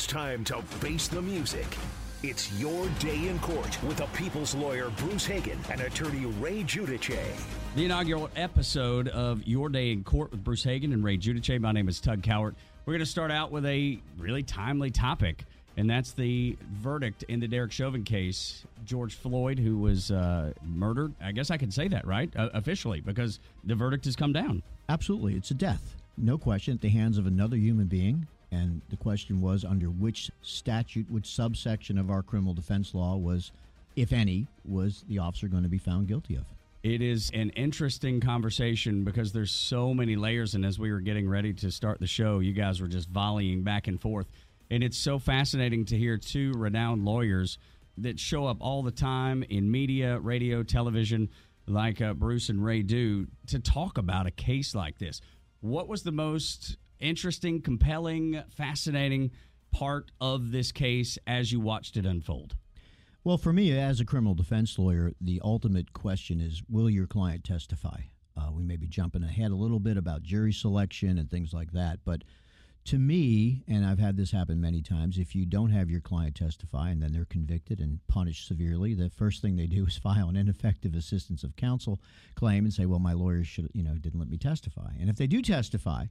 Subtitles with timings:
[0.00, 1.76] It's time to face the music.
[2.22, 7.38] It's your day in court with a people's lawyer Bruce Hagen and attorney Ray Giudice.
[7.76, 11.60] The inaugural episode of Your Day in Court with Bruce Hagen and Ray Giudice.
[11.60, 12.54] My name is Tug Cowart.
[12.86, 15.44] We're going to start out with a really timely topic,
[15.76, 18.64] and that's the verdict in the Derek Chauvin case.
[18.86, 21.12] George Floyd, who was uh, murdered.
[21.22, 22.34] I guess I can say that, right?
[22.34, 24.62] Uh, officially, because the verdict has come down.
[24.88, 25.34] Absolutely.
[25.34, 25.94] It's a death.
[26.16, 28.26] No question, at the hands of another human being.
[28.52, 33.52] And the question was under which statute, which subsection of our criminal defense law was,
[33.96, 36.44] if any, was the officer going to be found guilty of?
[36.82, 40.54] It is an interesting conversation because there's so many layers.
[40.54, 43.62] And as we were getting ready to start the show, you guys were just volleying
[43.62, 44.26] back and forth.
[44.70, 47.58] And it's so fascinating to hear two renowned lawyers
[47.98, 51.28] that show up all the time in media, radio, television,
[51.66, 55.20] like uh, Bruce and Ray do, to talk about a case like this.
[55.60, 59.30] What was the most interesting, compelling, fascinating
[59.72, 62.56] part of this case as you watched it unfold?
[63.22, 67.44] Well, for me, as a criminal defense lawyer, the ultimate question is will your client
[67.44, 68.00] testify?
[68.36, 71.72] Uh, we may be jumping ahead a little bit about jury selection and things like
[71.72, 72.22] that, but
[72.86, 76.34] to me, and I've had this happen many times, if you don't have your client
[76.34, 80.28] testify and then they're convicted and punished severely, the first thing they do is file
[80.28, 82.00] an ineffective assistance of counsel
[82.34, 85.16] claim and say, "Well, my lawyer should, you know, didn't let me testify." And if
[85.16, 86.06] they do testify,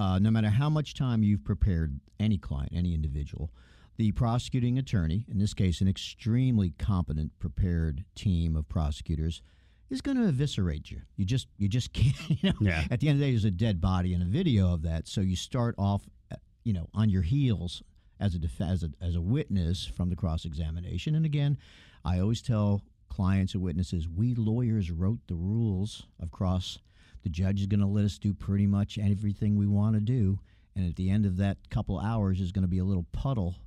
[0.00, 3.50] uh, no matter how much time you've prepared any client, any individual,
[3.98, 9.42] the prosecuting attorney, in this case, an extremely competent, prepared team of prosecutors,
[9.90, 11.02] is going to eviscerate you.
[11.16, 12.16] You just you just can't.
[12.30, 12.84] You know, Yeah.
[12.90, 15.06] at the end of the day, there's a dead body and a video of that.
[15.06, 16.02] So you start off,
[16.32, 17.82] uh, you know, on your heels
[18.18, 21.14] as a def- as a as a witness from the cross examination.
[21.14, 21.58] And again,
[22.04, 26.78] I always tell clients and witnesses, we lawyers wrote the rules of cross.
[27.22, 30.38] The judge is going to let us do pretty much everything we want to do,
[30.74, 33.56] and at the end of that couple hours is going to be a little puddle.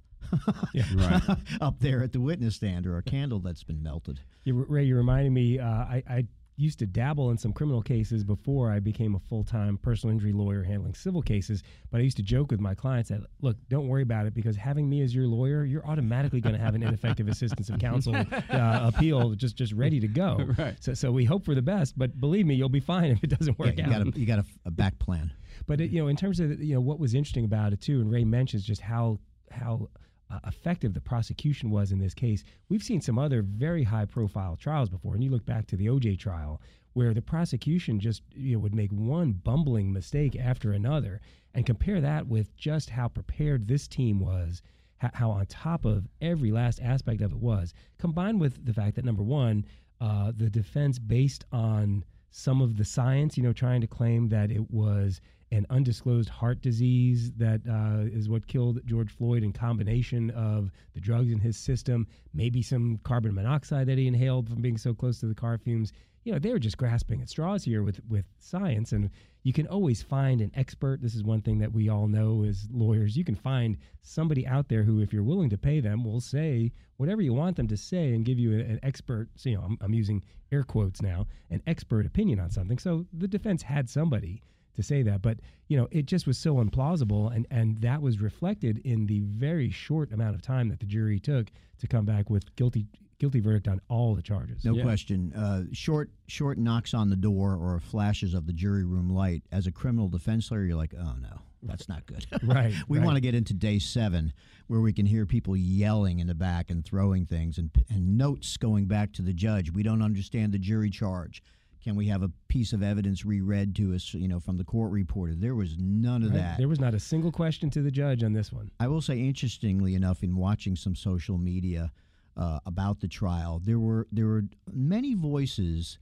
[0.96, 1.22] Right.
[1.62, 4.20] up there at the witness stand or a candle that's been melted.
[4.44, 5.60] You, Ray, you reminded me.
[5.60, 9.44] Uh, I, I used to dabble in some criminal cases before I became a full
[9.44, 11.64] time personal injury lawyer handling civil cases.
[11.92, 14.56] But I used to joke with my clients that, look, don't worry about it because
[14.56, 18.16] having me as your lawyer, you're automatically going to have an ineffective assistance of counsel
[18.52, 20.48] uh, appeal just just ready to go.
[20.58, 20.76] Right.
[20.80, 23.28] So, so we hope for the best, but believe me, you'll be fine if it
[23.32, 23.92] doesn't work Yeah, out.
[24.06, 25.34] you got a, you got a, a back plan.
[25.66, 28.02] But it, you know, in terms of you know what was interesting about it too,
[28.02, 29.20] and Ray mentions just how
[29.52, 29.90] how
[30.34, 32.44] uh, effective the prosecution was in this case.
[32.70, 35.88] We've seen some other very high profile trials before, and you look back to the
[35.88, 36.62] OJ trial
[36.94, 41.20] where the prosecution just you know would make one bumbling mistake after another,
[41.54, 44.62] and compare that with just how prepared this team was.
[45.02, 48.96] ho- How on top of every last aspect of it was, combined with the fact
[48.96, 49.66] that number one,
[50.02, 54.52] uh, the defense based on some of the science, you know, trying to claim that
[54.52, 55.22] it was
[55.54, 61.00] an undisclosed heart disease that uh, is what killed George Floyd in combination of the
[61.00, 65.20] drugs in his system, maybe some carbon monoxide that he inhaled from being so close
[65.20, 65.94] to the car fumes.
[66.24, 68.94] You know, they were just grasping at straws here with, with science.
[68.94, 69.12] And
[69.44, 71.02] you can always find an expert.
[71.02, 73.16] This is one thing that we all know as lawyers.
[73.16, 76.72] You can find somebody out there who, if you're willing to pay them, will say
[76.98, 79.78] whatever you want them to say and give you an expert, so, you know, I'm,
[79.82, 82.80] I'm using air quotes now, an expert opinion on something.
[82.80, 84.42] So the defense had somebody
[84.76, 88.20] to say that, but you know, it just was so implausible, and and that was
[88.20, 91.48] reflected in the very short amount of time that the jury took
[91.80, 92.86] to come back with guilty
[93.20, 94.66] guilty verdict on all the charges.
[94.66, 94.84] No Yeah.
[94.84, 95.32] question.
[95.34, 99.44] Uh, short short knocks on the door or flashes of the jury room light.
[99.52, 102.26] As a criminal defense lawyer, you're like, oh no, that's not good.
[102.44, 103.06] Right, we right.
[103.06, 104.34] want to get into day seven,
[104.68, 108.58] where we can hear people yelling in the back and throwing things, and and notes
[108.58, 109.72] going back to the judge.
[109.72, 111.42] We don't understand the jury charge.
[111.84, 114.92] Can we have a piece of evidence reread to us, you know, from the court
[114.92, 115.36] reporter?
[115.36, 116.38] There was none of Right?
[116.38, 116.58] that.
[116.58, 118.72] There was not a single question to the judge on this one.
[118.80, 121.92] I will say, interestingly enough, in watching some social media
[122.38, 126.00] uh, about the trial, there were there were many voices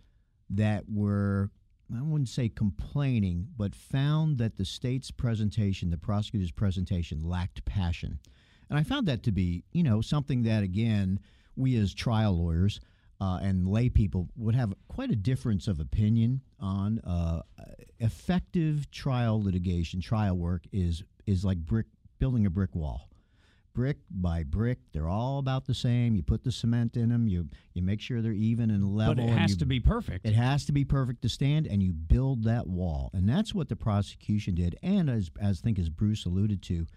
[0.51, 1.50] that were
[1.94, 8.19] I wouldn't say complaining, but found that the state's presentation, the prosecutor's presentation, lacked passion,
[8.69, 11.19] and I found that to be you know something that again
[11.56, 12.80] we as trial lawyers.
[13.21, 17.44] Uh, and lay people would have quite a difference of opinion on uh,
[18.00, 20.01] effective trial litigation.
[20.01, 21.85] Trial work is is like brick
[22.18, 23.09] building a brick wall.
[23.73, 26.15] Brick by brick, they're all about the same.
[26.15, 27.27] You put the cement in them.
[27.27, 29.13] You you make sure they're even and level.
[29.15, 30.25] But it has you- to be perfect.
[30.25, 33.69] It has to be perfect to stand, and you build that wall, and that's what
[33.69, 34.77] the prosecution did.
[34.81, 36.88] And as as I think as Bruce alluded to,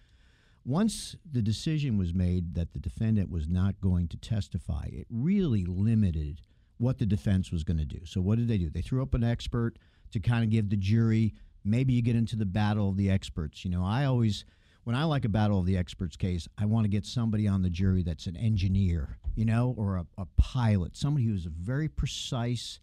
[0.64, 5.64] once the decision was made that the defendant was not going to testify, it really
[5.64, 6.40] limited
[6.78, 8.00] what the defense was going to do.
[8.04, 8.70] So what did they do?
[8.70, 9.78] They threw up an expert
[10.12, 11.34] to kind of give the jury.
[11.64, 13.64] Maybe you get into the battle of the experts.
[13.64, 14.44] You know, I always
[14.84, 17.62] when I like a battle of the experts case, I want to get somebody on
[17.62, 21.88] the jury that's an engineer, you know, or a, a pilot, somebody who's a very
[21.88, 22.80] precise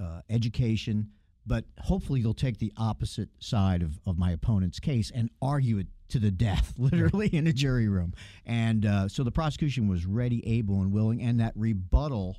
[0.00, 1.10] uh, education,
[1.44, 5.88] but hopefully they'll take the opposite side of, of my opponent's case and argue it
[6.14, 8.14] to the death, literally in a jury room.
[8.46, 12.38] And uh, so the prosecution was ready, able, and willing, and that rebuttal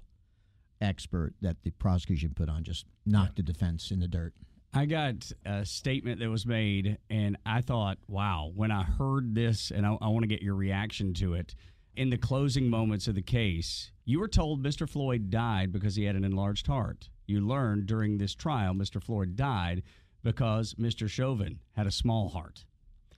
[0.80, 4.34] expert that the prosecution put on just knocked the defense in the dirt.
[4.74, 9.72] I got a statement that was made, and I thought, wow, when I heard this,
[9.72, 11.54] and I, I want to get your reaction to it.
[11.98, 14.88] In the closing moments of the case, you were told Mr.
[14.88, 17.10] Floyd died because he had an enlarged heart.
[17.26, 19.04] You learned during this trial Mr.
[19.04, 19.84] Floyd died
[20.24, 21.10] because Mr.
[21.10, 22.66] Chauvin had a small heart.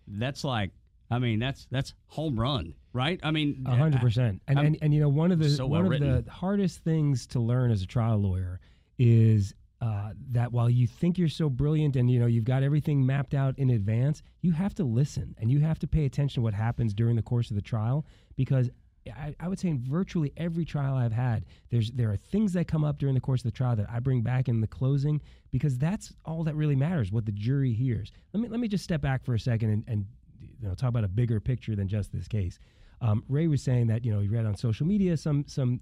[0.07, 0.71] That's like,
[1.12, 3.19] I mean, that's that's home run, right?
[3.24, 4.42] I mean, A hundred percent.
[4.48, 6.25] And, and and you know one of the so well one of written.
[6.25, 8.59] the hardest things to learn as a trial lawyer
[8.98, 13.06] is uh, that while you think you're so brilliant and you know you've got everything
[13.06, 16.44] mapped out in advance, you have to listen and you have to pay attention to
[16.44, 18.06] what happens during the course of the trial
[18.36, 18.69] because.
[19.12, 22.68] I, I would say in virtually every trial I've had, there's there are things that
[22.68, 25.21] come up during the course of the trial that I bring back in the closing
[25.51, 28.12] because that's all that really matters, what the jury hears.
[28.33, 30.06] Let me let me just step back for a second and, and
[30.59, 32.59] you know talk about a bigger picture than just this case.
[33.01, 35.80] Um, Ray was saying that you know he read on social media some some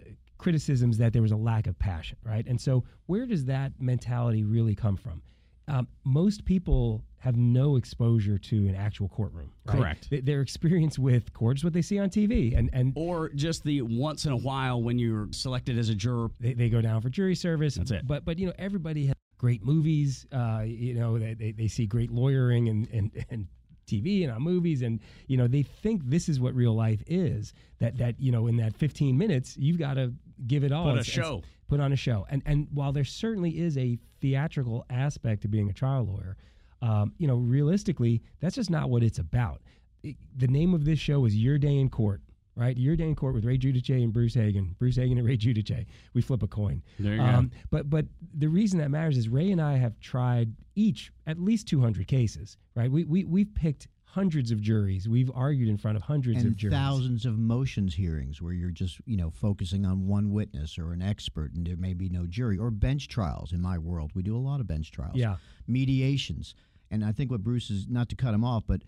[0.00, 2.46] uh, criticisms that there was a lack of passion, right?
[2.46, 5.22] And so where does that mentality really come from?
[5.68, 9.52] Um, most people have no exposure to an actual courtroom.
[9.64, 9.78] Right?
[9.78, 10.10] Correct.
[10.10, 13.62] Th- Their experience with court is what they see on TV, and and or just
[13.64, 16.30] the once in a while when you're selected as a juror.
[16.40, 17.76] they, they go down for jury service.
[17.76, 18.06] That's it.
[18.06, 20.26] But but you know everybody has great movies.
[20.32, 23.46] Uh, you know they, they, they see great lawyering and and and
[23.86, 24.98] TV and on movies, and
[25.28, 27.52] you know they think this is what real life is.
[27.78, 30.12] That that you know in that 15 minutes you've got to
[30.48, 30.90] give it all.
[30.90, 31.42] Put a show.
[31.72, 32.26] Put on a show.
[32.28, 36.36] And and while there certainly is a theatrical aspect to being a trial lawyer,
[36.82, 39.62] um, you know realistically that's just not what it's about.
[40.02, 42.20] It- the name of this show is Your Day in Court.
[42.54, 44.76] Right, your day in court with Ray Giudice and Bruce Hagen.
[44.78, 45.86] Bruce Hagen and Ray Giudice.
[46.12, 46.82] We flip a coin.
[46.98, 47.24] There you go.
[47.24, 48.04] Um, but but
[48.34, 52.58] the reason that matters is Ray and I have tried each at least 200 cases.
[52.74, 55.08] Right, we we we've picked hundreds of juries.
[55.08, 56.74] We've argued in front of hundreds and of juries.
[56.76, 61.00] thousands of motions hearings where you're just you know focusing on one witness or an
[61.00, 64.36] expert and there may be no jury or bench trials in my world we do
[64.36, 65.36] a lot of bench trials Yeah.
[65.66, 66.54] mediations
[66.90, 68.82] and i think what bruce is not to cut him off but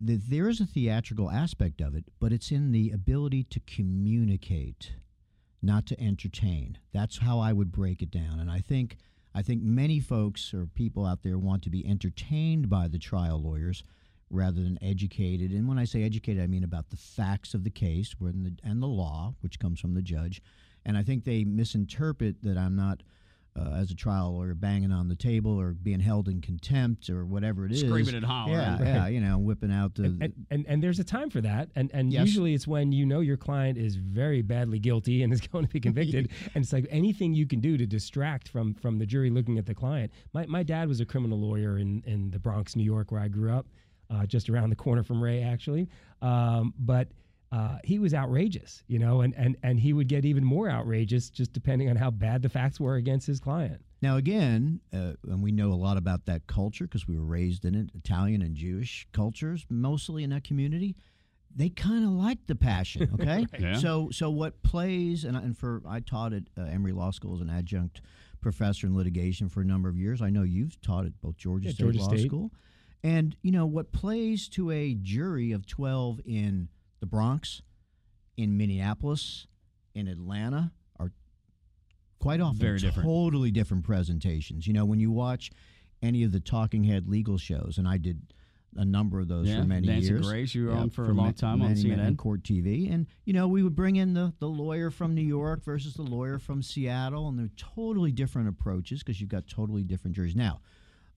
[0.00, 4.92] the, there is a theatrical aspect of it but it's in the ability to communicate
[5.62, 8.98] not to entertain that's how i would break it down and i think
[9.34, 13.42] i think many folks or people out there want to be entertained by the trial
[13.42, 13.82] lawyers
[14.34, 15.52] rather than educated.
[15.52, 18.82] And when I say educated, I mean about the facts of the case the, and
[18.82, 20.42] the law, which comes from the judge.
[20.84, 23.02] And I think they misinterpret that I'm not,
[23.56, 27.24] uh, as a trial lawyer, banging on the table or being held in contempt or
[27.24, 27.80] whatever it is.
[27.80, 28.58] Screaming and hollering.
[28.58, 30.04] Yeah, yeah, you know, whipping out the.
[30.04, 32.26] and, and and there's a time for that and and Yes.
[32.26, 35.70] usually it's when you know your client is very badly guilty and is going to
[35.70, 39.30] be convicted and it's like anything you can do to distract from from the jury
[39.30, 42.74] looking at the client my, my dad was a criminal lawyer in in the bronx
[42.76, 43.66] new york where i grew up
[44.10, 45.88] uh, just around the corner from ray actually
[46.22, 47.08] um, but
[47.52, 51.30] uh, he was outrageous, you know, and, and, and he would get even more outrageous
[51.30, 53.80] just depending on how bad the facts were against his client.
[54.02, 57.64] Now, again, uh, and we know a lot about that culture because we were raised
[57.64, 60.96] in it, Italian and Jewish cultures, mostly in that community.
[61.54, 63.46] They kind of like the passion, okay?
[63.56, 63.78] Yeah.
[63.78, 67.40] So, so what plays, and, and for I taught at uh, Emory Law School as
[67.40, 68.00] an adjunct
[68.40, 70.20] professor in litigation for a number of years.
[70.20, 72.26] I know you've taught at both Georgia Yeah, State Georgia Law State.
[72.26, 72.50] School,
[73.04, 76.68] and you know what plays to a jury of twelve in
[77.00, 77.62] the Bronx,
[78.36, 79.46] in Minneapolis,
[79.94, 81.12] in Atlanta are
[82.18, 83.06] quite often Very different.
[83.06, 84.66] totally different presentations.
[84.66, 85.50] You know, when you watch
[86.02, 88.32] any of the talking head legal shows, and I did
[88.76, 90.26] a number of those Yeah, for many Nancy years.
[90.26, 92.16] Grace, you were Yeah, on for a long ma- time on many, many CNN.
[92.16, 95.62] Court TV, and you know we would bring in the the lawyer from New York
[95.62, 100.16] versus the lawyer from Seattle, and they're totally different approaches because you've got totally different
[100.16, 100.34] juries.
[100.34, 100.60] Now,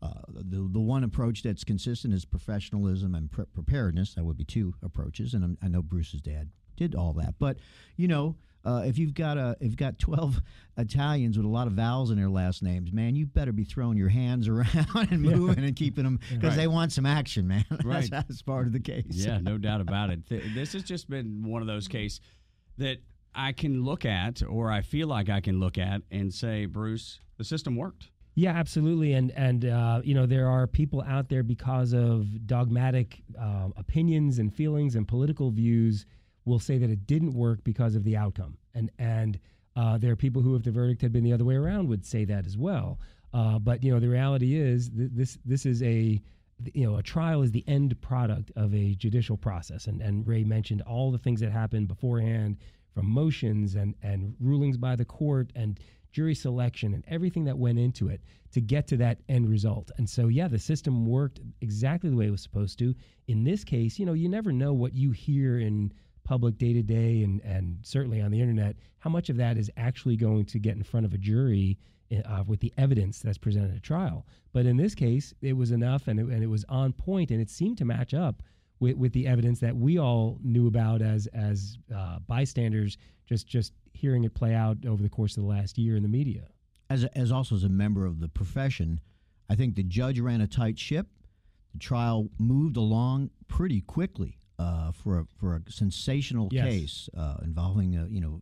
[0.02, 4.14] uh, the the one approach that's consistent is professionalism and pre- preparedness.
[4.14, 7.36] That would be two approaches, and I'm, I know Bruce's dad did all that.
[7.40, 7.58] But
[7.96, 10.40] you know, uh, if you've got a if you've got twelve
[10.78, 13.98] Italians with a lot of vowels in their last names, man, you better be throwing
[13.98, 16.56] your hands around and moving and keeping them because Right.
[16.58, 17.66] they want some action, man.
[17.84, 18.10] Right.
[18.10, 19.06] that's, that's part of the case.
[19.10, 20.28] Yeah, no doubt about it.
[20.30, 22.22] Th- This has just been one of those cases
[22.78, 22.98] that
[23.34, 27.20] I can look at, or I feel like I can look at, and say, Bruce,
[27.38, 28.10] the system worked.
[28.38, 33.24] Yeah, absolutely, and and uh, you know there are people out there because of dogmatic
[33.36, 36.06] um, opinions and feelings and political views
[36.46, 39.40] will say that it didn't work because of the outcome, and and
[39.76, 42.06] uh, there are people who, if the verdict had been the other way around, would
[42.06, 43.00] say that as well.
[43.34, 46.22] Uh, but you know the reality is th- this this is a
[46.76, 50.44] you know a trial is the end product of a judicial process, and and Ray
[50.44, 52.58] mentioned all the things that happened beforehand
[52.94, 55.80] from motions and and rulings by the court and
[56.18, 58.22] jury selection and everything that went into it
[58.52, 59.92] to get to that end result.
[60.00, 62.96] And so, yeah, the system worked exactly the way it was supposed to.
[63.28, 65.94] In this case, you know, you never know what you hear in
[66.24, 69.70] public day to day and and certainly on the internet, how much of that is
[69.78, 71.78] actually going to get in front of a jury
[72.26, 74.26] uh, with the evidence that's presented at trial.
[74.54, 77.40] But in this case, it was enough and it, and it was on point and
[77.40, 78.42] it seemed to match up
[78.80, 82.98] with, with the evidence that we all knew about as as uh, bystanders,
[83.28, 86.10] just just hearing it play out over the course of the last year in the
[86.10, 86.48] media.
[86.90, 89.02] As a, as also as a member of the profession,
[89.50, 91.08] I think the judge ran a tight ship.
[91.74, 96.66] The trial moved along pretty quickly uh, for a, for a sensational Yes.
[96.66, 98.42] case uh, involving a you know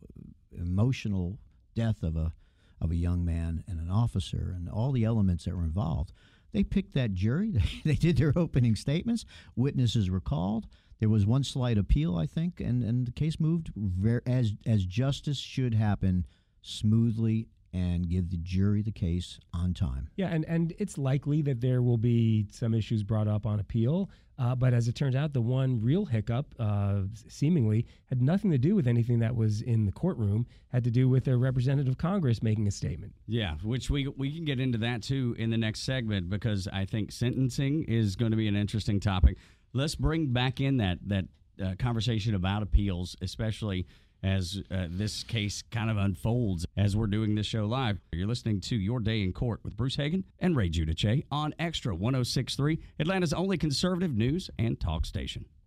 [0.56, 1.38] emotional
[1.74, 2.32] death of a
[2.80, 6.12] of a young man and an officer and all the elements that were involved.
[6.52, 7.50] They picked that jury.
[7.50, 9.24] They, they did their opening statements.
[9.56, 10.66] Witnesses were called.
[10.98, 14.84] There was one slight appeal, I think, and, and the case moved ver- as as
[14.84, 16.26] justice should happen
[16.62, 20.08] smoothly and give the jury the case on time.
[20.16, 24.10] Yeah, and, and it's likely that there will be some issues brought up on appeal.
[24.38, 28.58] Uh, but as it turns out, the one real hiccup, uh, seemingly, had nothing to
[28.58, 30.46] do with anything that was in the courtroom.
[30.68, 33.14] Had to do with a representative of Congress making a statement.
[33.26, 36.84] Yeah, which we we can get into that too in the next segment because I
[36.84, 39.38] think sentencing is going to be an interesting topic.
[39.72, 41.24] Let's bring back in that that
[41.62, 43.86] uh, conversation about appeals, especially
[44.22, 47.98] as uh, this case kind of unfolds as we're doing this show live.
[48.12, 51.94] You're listening to Your Day in Court with Bruce Hagen and Ray Giudice on Extra
[51.94, 55.44] 1063, Atlanta's only conservative news and talk station.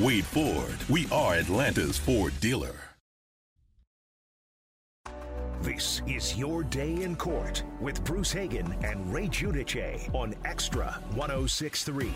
[0.00, 2.74] Wade Ford, we are Atlanta's Ford dealer.
[5.60, 12.10] This is Your Day in Court with Bruce Hagen and Ray Giudice on Extra 1063.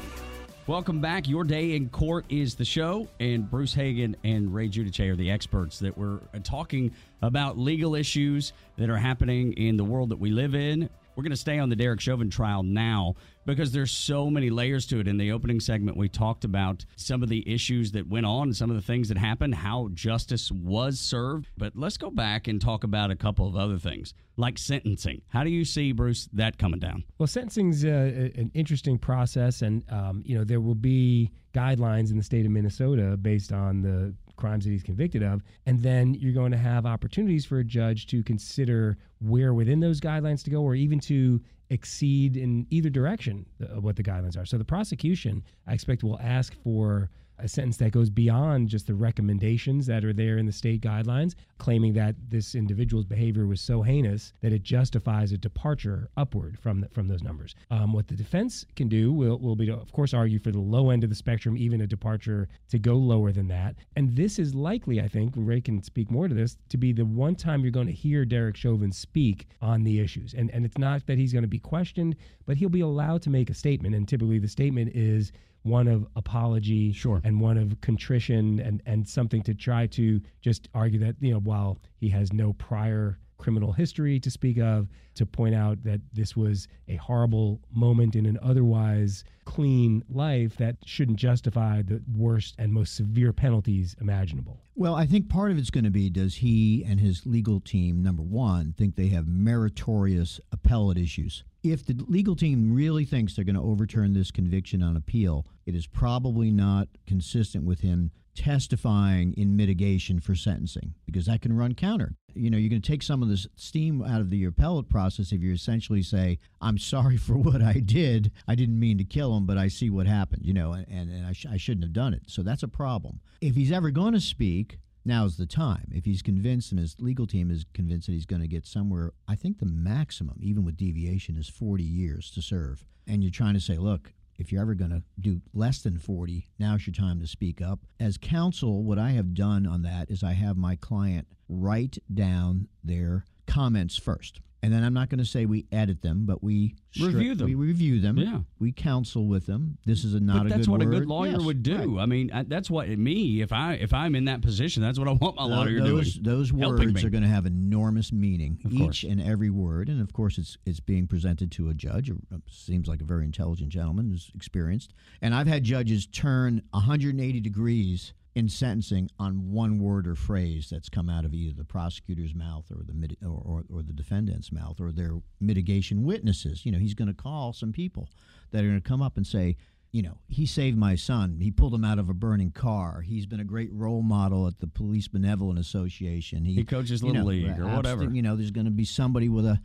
[0.67, 1.29] Welcome back.
[1.29, 5.31] Your Day in Court is the show, and Bruce Hagen and Ray Giudice are the
[5.31, 10.19] experts that we're uh, talking about legal issues that are happening in the world that
[10.19, 10.89] we live in.
[11.17, 13.15] We're going to stay on the Derek Chauvin trial now
[13.47, 15.09] because there's so many layers to it.
[15.09, 18.69] In the opening segment, we talked about some of the issues that went on, some
[18.69, 21.49] of the things that happened, how justice was served.
[21.57, 25.23] But let's go back and talk about a couple of other things, like sentencing.
[25.29, 27.05] How do you see, Bruce, that coming down?
[27.17, 32.11] Well, sentencing's uh, a- an interesting process, and um, you know there will be guidelines
[32.11, 36.15] in the state of Minnesota based on the crimes that he's convicted of, and then
[36.15, 40.51] you're going to have opportunities for a judge to consider where within those guidelines to
[40.51, 41.41] go, or even to
[41.71, 43.45] exceed in either direction
[43.81, 44.45] what the guidelines are.
[44.45, 48.95] So the prosecution, I expect, will ask for a sentence that goes beyond just the
[48.95, 53.83] recommendations that are there in the state guidelines, claiming that this individual's behavior was so
[53.83, 57.55] heinous that it justifies a departure upward from the, from those numbers.
[57.71, 60.59] Um, what the defense can do will, will be to, of course, argue for the
[60.59, 63.77] low end of the spectrum, even a departure to go lower than that.
[63.97, 67.05] And this is likely, I think, Ray can speak more to this, to be the
[67.05, 70.35] one time you're going to hear Derek Chauvin speak on the issues.
[70.35, 72.17] And and it's not that he's going to be questioned,
[72.47, 73.95] but he'll be allowed to make a statement.
[73.95, 75.33] And typically, the statement is
[75.67, 77.21] one of apology Sure.
[77.25, 81.41] and one of contrition and, and something to try to just argue that, you know,
[81.41, 86.35] while he has no prior criminal history to speak of, to point out that this
[86.35, 92.73] was a horrible moment in an otherwise clean life that shouldn't justify the worst and
[92.73, 94.59] most severe penalties imaginable.
[94.75, 98.03] Well, I think part of it's going to be does he and his legal team,
[98.03, 101.45] number one, think they have meritorious appellate issues?
[101.63, 105.77] If the legal team really thinks they're going to overturn this conviction on appeal, it
[105.77, 111.75] is probably not consistent with him testifying in mitigation for sentencing because that can run
[111.75, 112.17] counter.
[112.37, 115.33] You know, you're going to take some of the steam out of the appellate process
[115.33, 118.31] if you essentially say, I'm sorry for what I did.
[118.47, 121.27] I didn't mean to kill him, but I see what happened, you know, and, and
[121.27, 122.23] I, sh- I shouldn't have done it.
[122.27, 123.21] So that's a problem.
[123.41, 125.91] If he's ever going to speak, now's the time.
[125.95, 129.13] If he's convinced and his legal team is convinced that he's going to get somewhere,
[129.29, 132.85] I think the maximum, even with deviation, is 40 years to serve.
[133.07, 136.49] And you're trying to say, look, if you're ever going to do less than 40,
[136.59, 137.81] now's your time to speak up.
[137.99, 142.69] As counsel, what I have done on that is I have my client write down
[142.85, 144.41] their comments first.
[144.63, 147.47] And then I'm not going to say we edit them, but we Review them.
[147.47, 148.17] We review them.
[148.17, 148.39] Yeah.
[148.59, 149.79] We counsel with them.
[149.85, 150.89] This is a not but a that's good what word.
[150.95, 151.97] a good lawyer Yes, would do.
[151.97, 152.03] right.
[152.03, 153.43] I mean, I, that's what me.
[153.43, 156.15] If I if I'm in that position, that's what I want my Tho- lawyer those,
[156.15, 156.25] doing.
[156.25, 157.05] Those words me.
[157.05, 159.03] are going to have enormous meaning, Of each course.
[159.05, 162.11] and every word, and of course, it's it's being presented to a judge.
[162.11, 164.95] Uh, Seems like a very intelligent gentleman who's experienced.
[165.21, 170.91] And I've had judges turn 180 degrees in sentencing on one word or phrase that's
[170.91, 174.79] come out of either the prosecutor's mouth or the or, or, or the defendant's mouth
[174.79, 176.67] or their mitigation witnesses.
[176.67, 178.11] You know, he's going to call some people
[178.51, 179.57] that are going to come up and say,
[179.91, 181.39] you know, he saved my son.
[181.41, 183.01] He pulled him out of a burning car.
[183.01, 186.45] He's been a great role model at the Police Benevolent Association.
[186.45, 188.05] He coaches you Little know, League or whatever.
[188.05, 189.59] You know, there's going to be somebody with a,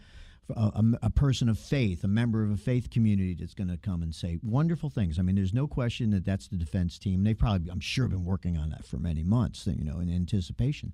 [0.49, 4.01] a a person of faith, a member of a faith community that's going to come
[4.01, 5.17] and say wonderful things.
[5.19, 7.23] I mean, there's no question that that's the defense team.
[7.23, 9.67] They've probably, I'm sure, been working on that for many months.
[9.67, 10.93] You know, in anticipation.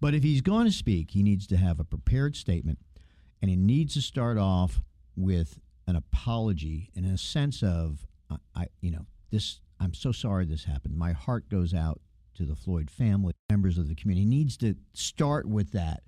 [0.00, 2.78] But if he's going to speak, he needs to have a prepared statement,
[3.40, 4.80] and he needs to start off
[5.16, 9.60] with an apology and a sense of, I, I you know, this.
[9.78, 10.96] I'm so sorry this happened.
[10.96, 12.00] My heart goes out
[12.36, 14.24] to the Floyd family, members of the community.
[14.24, 16.02] He needs to start with that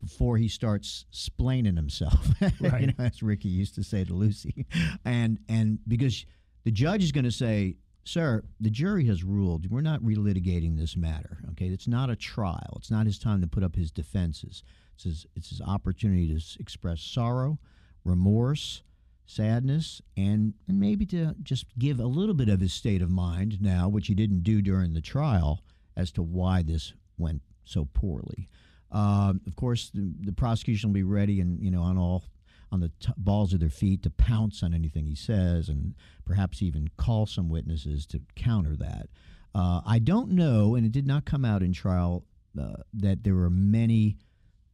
[0.00, 2.28] before he starts splaining himself,
[2.60, 2.80] Right.
[2.80, 4.66] you know, as Ricky used to say to Lucy,
[5.04, 6.24] and and because
[6.64, 9.70] the judge is going to say, "Sir, the jury has ruled.
[9.70, 11.38] We're not relitigating this matter.
[11.50, 12.74] Okay, it's not a trial.
[12.76, 14.62] It's not his time to put up his defenses.
[14.94, 17.58] It's his, it's his opportunity to express sorrow,
[18.04, 18.82] remorse."
[19.30, 23.60] Sadness and, and maybe to just give a little bit of his state of mind
[23.60, 25.60] now, which he didn't do during the trial,
[25.94, 28.48] as to why this went so poorly.
[28.90, 32.24] Um, of course, the, the prosecution will be ready and you know on all
[32.72, 35.94] on the t- balls of their feet to pounce on anything he says and
[36.26, 39.08] perhaps even call some witnesses to counter that.
[39.54, 42.24] Uh, I don't know, and it did not come out in trial
[42.60, 44.18] uh, that there were many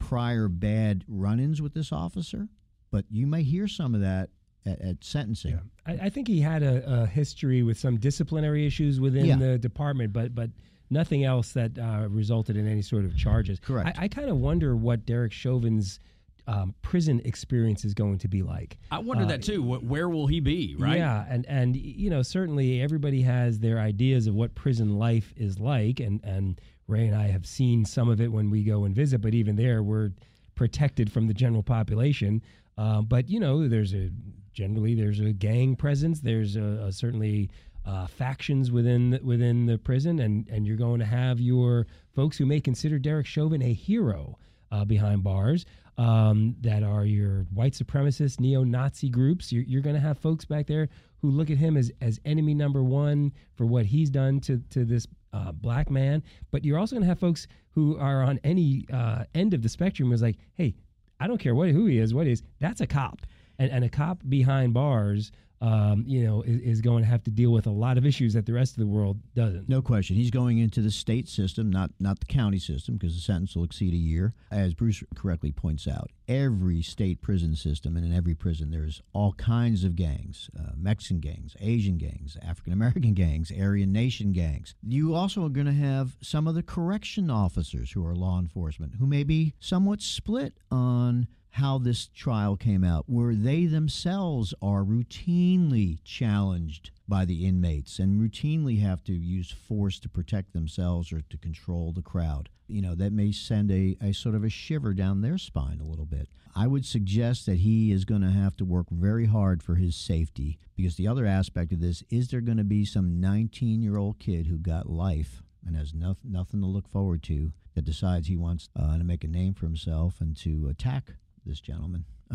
[0.01, 2.49] prior bad run-ins with this officer,
[2.91, 4.31] but you may hear some of that
[4.67, 5.61] at, at sentencing.
[5.87, 9.37] I, I think he had a, a history with some disciplinary issues within Yeah.
[9.37, 10.51] the department, but but
[10.91, 13.59] nothing else that uh, resulted in any sort of charges.
[13.61, 13.99] Correct.
[13.99, 16.01] I, I kind of wonder what Derek Chauvin's
[16.47, 18.77] um, prison experience is going to be like.
[18.91, 19.63] I wonder Uh, that too.
[19.63, 20.77] Wh- Where will he be?
[20.79, 20.99] Right?
[20.99, 25.59] Yeah, and and you know certainly everybody has their ideas of what prison life is
[25.59, 28.95] like, and and Ray and I have seen some of it when we go and
[28.95, 30.11] visit, but even there we're
[30.55, 32.43] protected from the general population.
[32.77, 34.11] Uh, but you know, there's a
[34.53, 36.21] generally there's a gang presence.
[36.21, 37.49] There's a, a certainly
[37.87, 42.39] uh, factions within the, within the prison, and and you're going to have your folks
[42.39, 44.39] who may consider Derek Chauvin a hero
[44.73, 45.67] uh, behind bars
[45.99, 49.53] um, that are your white supremacist, neo-Nazi groups.
[49.53, 50.89] You're, you're going to have folks back there
[51.21, 54.85] who look at him as, as enemy number one for what he's done to, to
[54.85, 56.23] this uh, black man.
[56.51, 59.69] But you're also going to have folks who are on any uh, end of the
[59.69, 60.75] spectrum who's like, hey,
[61.21, 63.21] I don't care what who he is, what he is, that's a cop.
[63.59, 65.31] And, and a cop behind bars,
[65.65, 68.35] um, you know, is, is going to have to deal with a lot of issues
[68.35, 69.67] that the rest of the world doesn't.
[69.67, 70.15] No question.
[70.15, 73.65] He's going into the state system, not not the county system, because the sentence will
[73.65, 74.35] exceed a year.
[74.51, 79.33] As Bruce correctly points out, every state prison system and in every prison there's all
[79.33, 84.75] kinds of gangs: uh, Mexican gangs, Asian gangs, African American gangs, Aryan Nation gangs.
[84.87, 88.97] You also are going to have some of the correction officers who are law enforcement
[88.99, 94.83] who may be somewhat split on how this trial came out, where they themselves are
[94.83, 101.21] routinely challenged by the inmates and routinely have to use force to protect themselves or
[101.21, 102.49] to control the crowd.
[102.67, 105.87] You know, that may send a, a sort of a shiver down their spine a
[105.87, 106.29] little bit.
[106.57, 109.95] I would suggest that he is going to have to work very hard for his
[109.95, 113.97] safety because the other aspect of this is there going to be some 19 year
[113.97, 118.27] old kid who got life and has no, nothing to look forward to that decides
[118.27, 121.13] he wants uh, to make a name for himself and to attack
[121.45, 122.05] this gentleman.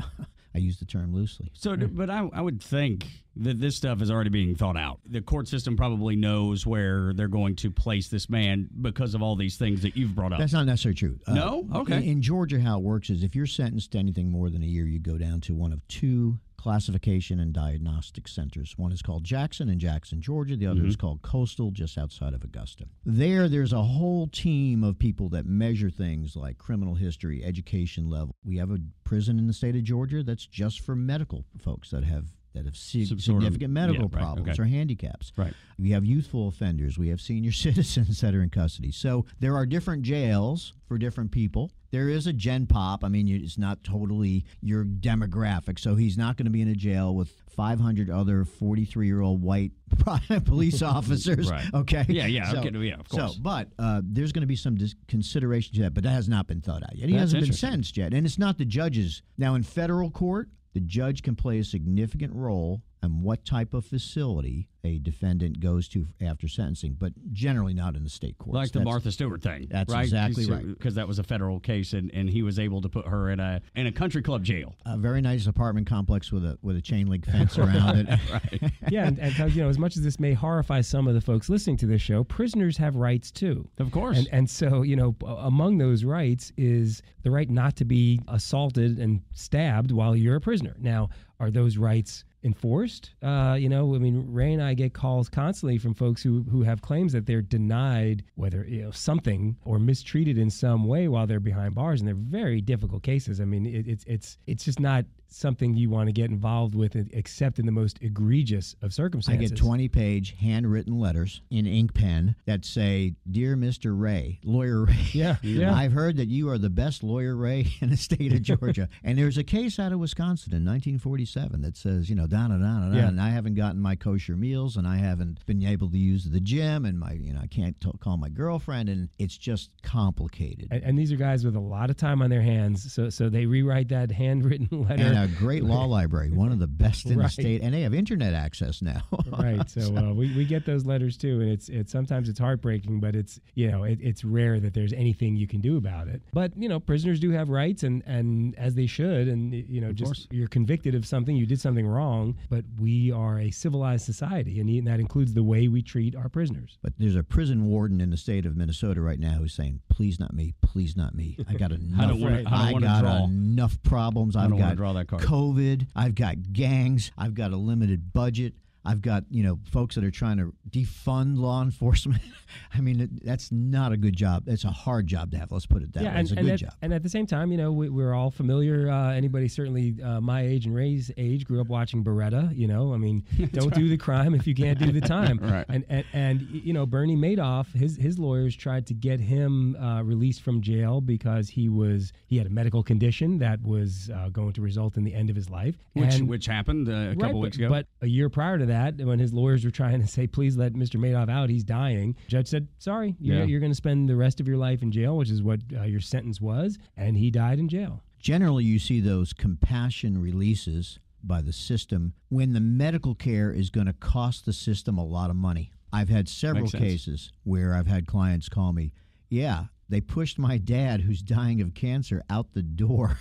[0.56, 1.52] I use the term loosely.
[1.54, 5.00] So, but I, I would think that this stuff is already being thought out.
[5.06, 9.36] The court system probably knows where they're going to place this man because of all
[9.36, 10.40] these things that you've brought up.
[10.40, 11.20] That's not necessarily true.
[11.28, 11.68] Uh, No?
[11.76, 11.98] Okay.
[11.98, 14.66] In, in Georgia, how it works is if you're sentenced to anything more than a
[14.66, 18.74] year, you go down to one of two classification and diagnostic centers.
[18.78, 20.58] One is called Jackson in Jackson, Georgia.
[20.58, 21.08] The other is mm-hmm.
[21.08, 22.84] called Coastal, just outside of Augusta.
[23.06, 28.36] There, there's a whole team of people that measure things like criminal history, education level.
[28.44, 32.04] We have a prison in the state of Georgia that's just for medical folks that
[32.04, 34.62] have that have sig- Some sort of- significant medical yeah, right, problems okay.
[34.62, 35.32] or handicaps.
[35.38, 35.54] Right.
[35.78, 36.98] We have youthful offenders.
[36.98, 38.92] We have senior citizens that are in custody.
[38.92, 41.72] So there are different jails for different people.
[41.92, 43.04] There is a Gen Pop.
[43.04, 45.80] I mean, it's not totally your demographic.
[45.80, 49.42] So he's not going to be in a jail with 500 other 43 year old
[49.42, 49.72] white
[50.46, 51.50] police officers.
[51.50, 51.66] Right.
[51.74, 52.06] Okay.
[52.08, 53.36] Yeah, yeah, So, okay, yeah, of course.
[53.36, 56.30] So, but uh, there's going to be some dis- consideration to that, but that has
[56.30, 57.10] not been thought out yet.
[57.10, 59.22] He That's hasn't been sentenced yet, and it's not the judges.
[59.38, 63.86] Now, in federal court, the judge can play a significant role in what type of
[63.86, 68.56] facility a defendant goes to after sentencing, but generally not in the state courts.
[68.56, 69.68] like the That's- Martha Stewart thing.
[69.70, 70.04] that's right?
[70.04, 70.66] exactly right.
[70.68, 73.40] Because that was a federal case, and, and he was able to put her in
[73.40, 74.76] a in a country club jail.
[74.86, 78.20] A very nice apartment complex with a with a chain link fence around it.
[78.32, 78.72] Right.
[78.90, 81.22] yeah, and, and uh, you know, as much as this may horrify some of the
[81.22, 83.68] folks listening to this show, prisoners have rights too.
[83.80, 84.18] Of course.
[84.18, 89.00] And and so you know, among those rights is the right not to be assaulted
[89.00, 90.76] and stabbed while you're a prisoner.
[90.80, 91.10] Now,
[91.40, 93.12] are those rights enforced?
[93.22, 96.64] Uh, you know, I mean, Ray and I get calls constantly from folks who who
[96.64, 101.28] have claims that they're denied whether you know something or mistreated in some way while
[101.28, 103.42] they're behind bars, and they're very difficult cases.
[103.42, 106.96] I mean, it, it's it's it's just not something you want to get involved with
[106.96, 109.52] except in the most egregious of circumstances.
[109.52, 113.98] I get 20 page handwritten letters in ink pen that say, Dear Mr.
[114.00, 115.74] Ray, Lawyer Ray, Yeah, yeah.
[115.74, 118.90] I've heard that you are the best lawyer, Ray, in the state of Georgia.
[119.04, 122.58] and there's a case out of Wisconsin in 1947 that says, you know, da da
[122.58, 123.08] da da Yeah.
[123.08, 126.40] and I haven't gotten my kosher meals and I haven't been able to use the
[126.40, 130.68] gym and my, you know, I can't t- call my girlfriend and it's just complicated.
[130.72, 133.30] and, and these are guys with a lot of time on their hands, so so
[133.30, 135.04] they rewrite that handwritten letter.
[135.04, 137.26] And a great law library, one of the best in Right.
[137.26, 139.02] the state, and they have internet access now.
[139.38, 139.70] right.
[139.70, 143.16] So uh, we, we get those letters too, and it's it's sometimes it's heartbreaking, but
[143.16, 146.22] it's you know it, it's rare that there's anything you can do about it.
[146.34, 149.92] But you know prisoners do have rights, and and as they should, and you know
[149.92, 150.28] just course.
[150.32, 154.88] you're convicted of something, you did something wrong, but we are a civilized society, and
[154.88, 156.78] that includes the way we treat our prisoners.
[156.82, 160.20] But there's a prison warden in the state of Minnesota right now who's saying, "Please
[160.20, 161.38] not me, please not me.
[161.50, 162.00] I got enough.
[162.04, 163.24] I don't wanna- I don't I got draw.
[163.26, 164.36] enough problems.
[164.36, 165.88] I I've don't wanna got draw that card." COVID.
[165.96, 167.12] I've got gangs.
[167.18, 168.54] I've got a limited budget.
[168.90, 172.22] I've got you know folks that are trying to defund law enforcement.
[172.74, 174.44] I mean, that's not a good job.
[174.48, 175.52] It's a hard job to have.
[175.52, 176.10] Let's put it that way.
[176.10, 176.74] and, it's a and good at, job.
[176.82, 178.90] and at the same time, you know, we, we're all familiar.
[178.90, 182.56] Uh, anybody certainly uh, my age and Ray's age grew up watching Baretta.
[182.58, 185.38] You know, I mean, don't do the crime if you can't do the time.
[185.40, 185.66] Right.
[185.70, 190.02] And, and and you know, Bernie Madoff, his his lawyers tried to get him uh,
[190.04, 194.54] released from jail because he was he had a medical condition that was uh, going
[194.54, 195.76] to result in the end of his life.
[195.94, 197.70] which And- which happened uh, a couple Right, weeks but, ago.
[197.70, 200.74] But a year prior to that, when his lawyers were trying to say, "Please let
[200.74, 201.00] Mr.
[201.00, 203.44] Madoff out, he's dying," judge said, "Sorry, you're, Yeah.
[203.46, 205.84] you're going to spend the rest of your life in jail, which is what uh,
[205.84, 208.04] your sentence was," and he died in jail.
[208.20, 213.88] Generally, you see those compassion releases by the system when the medical care is going
[213.88, 215.72] to cost the system a lot of money.
[215.92, 218.94] I've had several cases where I've had clients call me,
[219.30, 223.18] yeah, they pushed my dad who's dying of cancer out the door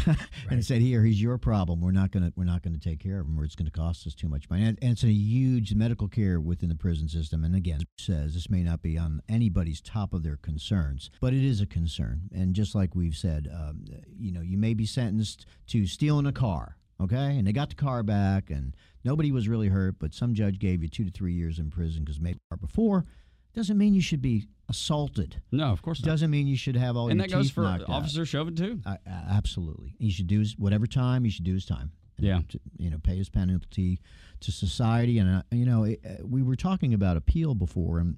[0.50, 1.80] and said here he's your problem.
[1.80, 3.72] We're not going to we're not to take care of him or it's going to
[3.72, 4.64] cost us too much money.
[4.64, 7.42] And, and it's a huge medical care within the prison system.
[7.42, 11.44] And again says this may not be on anybody's top of their concerns but it
[11.44, 12.28] is a concern.
[12.32, 13.84] And just like we've said um,
[14.18, 17.38] you know you may be sentenced to stealing a car okay?
[17.38, 20.82] And they got the car back and nobody was really hurt but some judge gave
[20.82, 23.06] you two to three years in prison because maybe before
[23.54, 26.10] doesn't mean you should be assaulted no, of course not.
[26.10, 27.88] doesn't mean you should have all and your that goes teeth for knocked out.
[27.90, 28.80] Officer Chauvin too.
[28.86, 29.96] Uh, uh, absolutely.
[29.98, 31.90] He should do his, whatever time he should do his time.
[32.18, 32.40] And Yeah.
[32.48, 34.00] To, you know, pay his penalty
[34.40, 35.18] to society.
[35.18, 38.16] And uh, you know, it, uh, we were talking about appeal before, and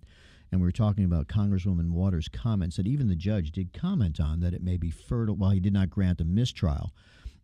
[0.51, 4.41] and we were talking about Congresswoman Waters' comments that even the judge did comment on
[4.41, 5.37] that it may be fertile.
[5.37, 6.93] While he did not grant a mistrial,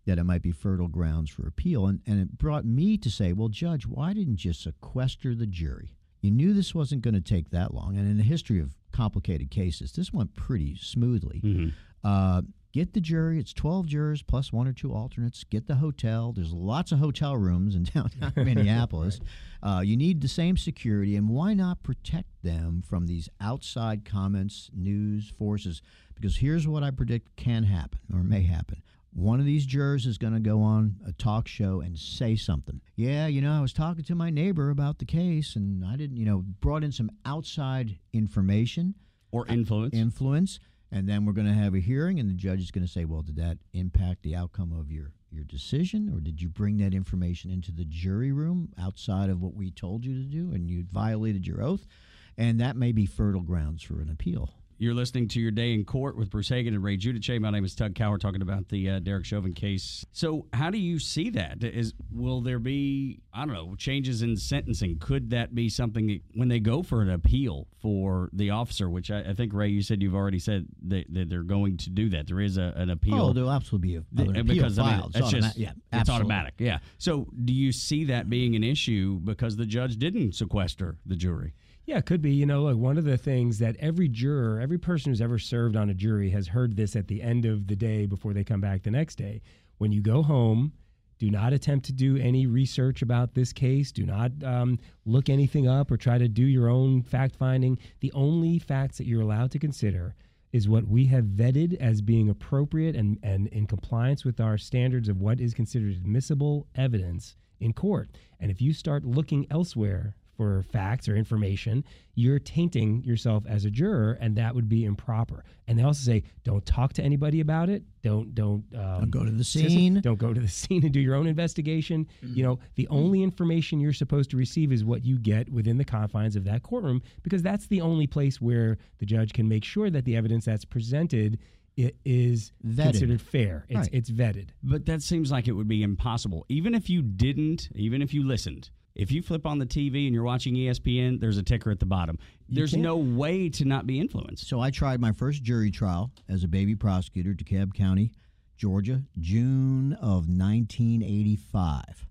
[0.05, 1.87] that it might be fertile grounds for appeal.
[1.87, 5.97] And, and it brought me to say, well, Judge, why didn't you sequester the jury?
[6.21, 7.97] You knew this wasn't going to take that long.
[7.97, 11.41] And in the history of complicated cases, this went pretty smoothly.
[11.45, 11.69] Mm-hmm.
[12.03, 13.39] Uh, get the jury.
[13.39, 15.45] It's 12 jurors plus one or two alternates.
[15.45, 16.33] Get the hotel.
[16.33, 19.21] There's lots of hotel rooms in downtown Minneapolis.
[19.63, 24.71] Uh, you need the same security, and why not protect them from these outside comments,
[24.73, 25.83] news forces?
[26.15, 28.83] Because here's what I predict can happen or may happen.
[29.19, 32.81] One of these jurors is going to go on a talk show and say something.
[32.95, 36.17] Yeah, you know, I was talking to my neighbor about the case, and I didn't,
[36.19, 38.95] you know, brought in some outside information
[39.33, 39.93] Or influence.
[39.93, 40.61] influence,
[40.93, 43.05] and then we're going to have a hearing, and the judge is going to say,
[43.05, 46.95] "Well, did that impact the outcome of your your decision, or did you bring that
[46.95, 50.85] information into the jury room outside of what we told you to do, and you
[50.85, 51.89] violated your oath?"
[52.37, 54.55] And that may be fertile grounds for an appeal.
[54.81, 57.41] You're listening to your day in court with Bruce Hagen and Ray Giudice.
[57.41, 60.07] My name is Tug Cowart, talking about the uh, Derek Chauvin case.
[60.13, 61.65] So, how do you see that?
[61.65, 64.99] Is will there be I don't know changes in sentencing?
[65.01, 68.89] Could that be something that, when they go for an appeal for the officer?
[68.89, 71.91] Which I, I think Ray, you said you've already said that, that they're going to
[71.91, 72.29] do that.
[72.29, 73.21] There is a, an appeal.
[73.21, 75.17] Oh, there'll absolutely be a, Th- an appeal because I mean, filed.
[75.17, 76.25] it's automa- just yeah, it's absolutely.
[76.25, 76.55] automatic.
[76.59, 76.79] Yeah.
[76.99, 81.55] So, do you see that being an issue because the judge didn't sequester the jury?
[81.89, 82.33] Yeah, it could be.
[82.33, 85.75] You know, like one of the things that every juror, every person who's ever served
[85.75, 88.61] on a jury has heard this at the end of the day before they come
[88.61, 89.41] back the next day.
[89.79, 90.75] When you go home,
[91.19, 93.91] do not attempt to do any research about this case.
[93.91, 97.79] Do not um, look anything up or try to do your own fact finding.
[98.01, 100.15] The only facts that you're allowed to consider
[100.53, 105.09] is what we have vetted as being appropriate and, and in compliance with our standards
[105.09, 108.11] of what is considered admissible evidence in court.
[108.41, 113.71] And if you start looking elsewhere for facts or information, you're tainting yourself as a
[113.71, 115.45] juror, and that would be improper.
[115.67, 117.83] And they also say, don't talk to anybody about it.
[118.03, 120.01] Don't don't um, Don't go to the scene.
[120.09, 122.07] Don't go to the scene and do your own investigation.
[122.23, 125.85] You know, the only information you're supposed to receive is what you get within the
[125.85, 129.91] confines of that courtroom, because that's the only place where the judge can make sure
[129.91, 131.41] that the evidence that's presented
[131.77, 132.83] i- is Vetted.
[132.93, 133.67] considered fair.
[133.69, 133.89] It's Right.
[133.93, 134.51] it's vetted.
[134.63, 136.47] But that seems like it would be impossible.
[136.49, 140.15] Even if you didn't, even if you listened, if you flip on the TV and
[140.15, 142.19] you're watching ESPN, there's a ticker at the bottom.
[142.49, 144.49] There's no way to not be influenced.
[144.49, 148.11] So I tried my first jury trial as a baby prosecutor, DeKalb County,
[148.57, 152.07] Georgia, June of 1985.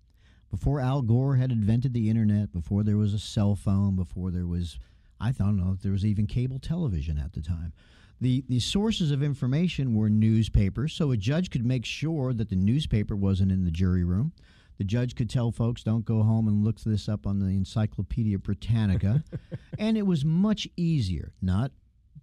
[0.50, 4.47] Before Al Gore had invented the internet, before there was a cell phone, before there
[4.47, 4.80] was,
[5.19, 7.73] I don't know if there was even cable television at the time.
[8.21, 12.56] The, the sources of information were newspapers, so a judge could make sure that the
[12.56, 14.32] newspaper wasn't in the jury room.
[14.78, 18.38] The judge could tell folks, don't go home and look this up on the Encyclopedia
[18.38, 19.24] Britannica.
[19.80, 21.72] and it was much easier, not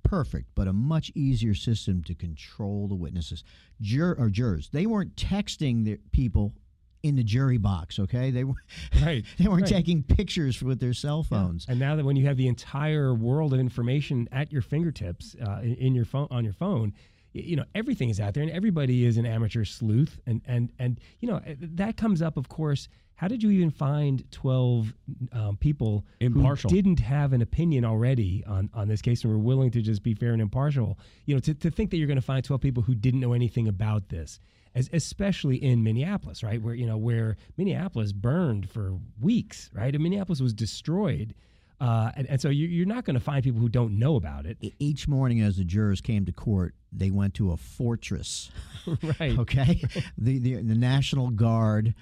[0.05, 3.43] perfect, but a much easier system to control the witnesses.
[3.81, 6.55] Jur- or jurors, they weren't texting the people
[7.03, 8.31] in the jury box, okay?
[8.31, 8.55] They, were,
[9.03, 9.71] Right, they weren't right.
[9.71, 11.67] taking pictures with their cell phones.
[11.69, 15.61] And now that when you have the entire world of information at your fingertips uh,
[15.63, 16.95] in, in your phone on your phone,
[17.35, 21.01] you know everything is out there, and everybody is an amateur sleuth, and and and
[21.21, 22.89] you know eh, that comes up, of course.
[23.17, 24.93] How did you even find twelve
[25.33, 26.71] um, people Impartial.
[26.71, 30.03] who didn't have an opinion already on, on this case and were willing to just
[30.03, 30.99] be fair and impartial?
[31.27, 33.33] You know, to, to think that you're going to find twelve people who didn't know
[33.33, 34.41] anything about this,
[34.75, 36.61] as, especially in Minneapolis, right?
[36.61, 39.95] Where you know where Minneapolis burned for weeks, right?
[39.95, 41.35] And Minneapolis was destroyed,
[41.81, 44.47] uh, and, and so you, you're not going to find people who don't know about
[44.47, 48.51] it, Each morning, as the jurors came to court, they went to a fortress.
[49.21, 49.39] right?
[49.39, 49.83] Okay,
[50.17, 51.95] the, the the National Guard,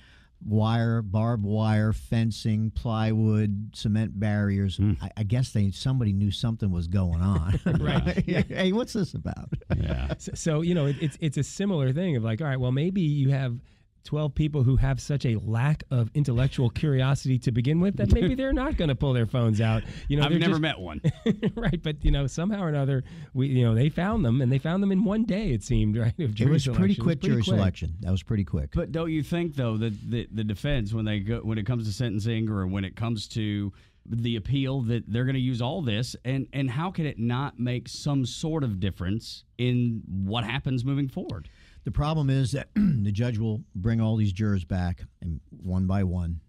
[0.44, 4.78] wire, barbed wire, fencing, plywood, cement barriers.
[5.00, 7.60] I, I guess they somebody knew something was going on.
[7.82, 8.24] Right.
[8.48, 9.48] hey, what's this about?
[9.76, 10.14] Yeah.
[10.18, 12.72] So, so you know, it, it's it's a similar thing of like, all right, well,
[12.72, 13.58] maybe you have.
[14.04, 18.34] 12 people who have such a lack of intellectual curiosity to begin with that maybe
[18.36, 19.82] they're not going to pull their phones out.
[20.08, 21.00] You know, I've never just- met one.
[21.54, 24.58] right, but you know, somehow or another, we you know they found them, and they
[24.58, 25.50] found them in one day.
[25.50, 26.12] It seemed right.
[26.18, 26.94] Of It jury was pretty selection.
[26.94, 27.56] It was quick pretty jury quick.
[27.56, 27.94] selection.
[28.00, 28.70] That was pretty quick.
[28.74, 31.86] But don't you think though that the, the defense when they go when it comes
[31.86, 33.72] to sentencing or when it comes to
[34.04, 37.60] the appeal that they're going to use all this and and how can it not
[37.60, 41.48] make some sort of difference in what happens moving forward?
[41.84, 46.04] The problem is that the judge will bring all these jurors back, and one by
[46.04, 46.40] one,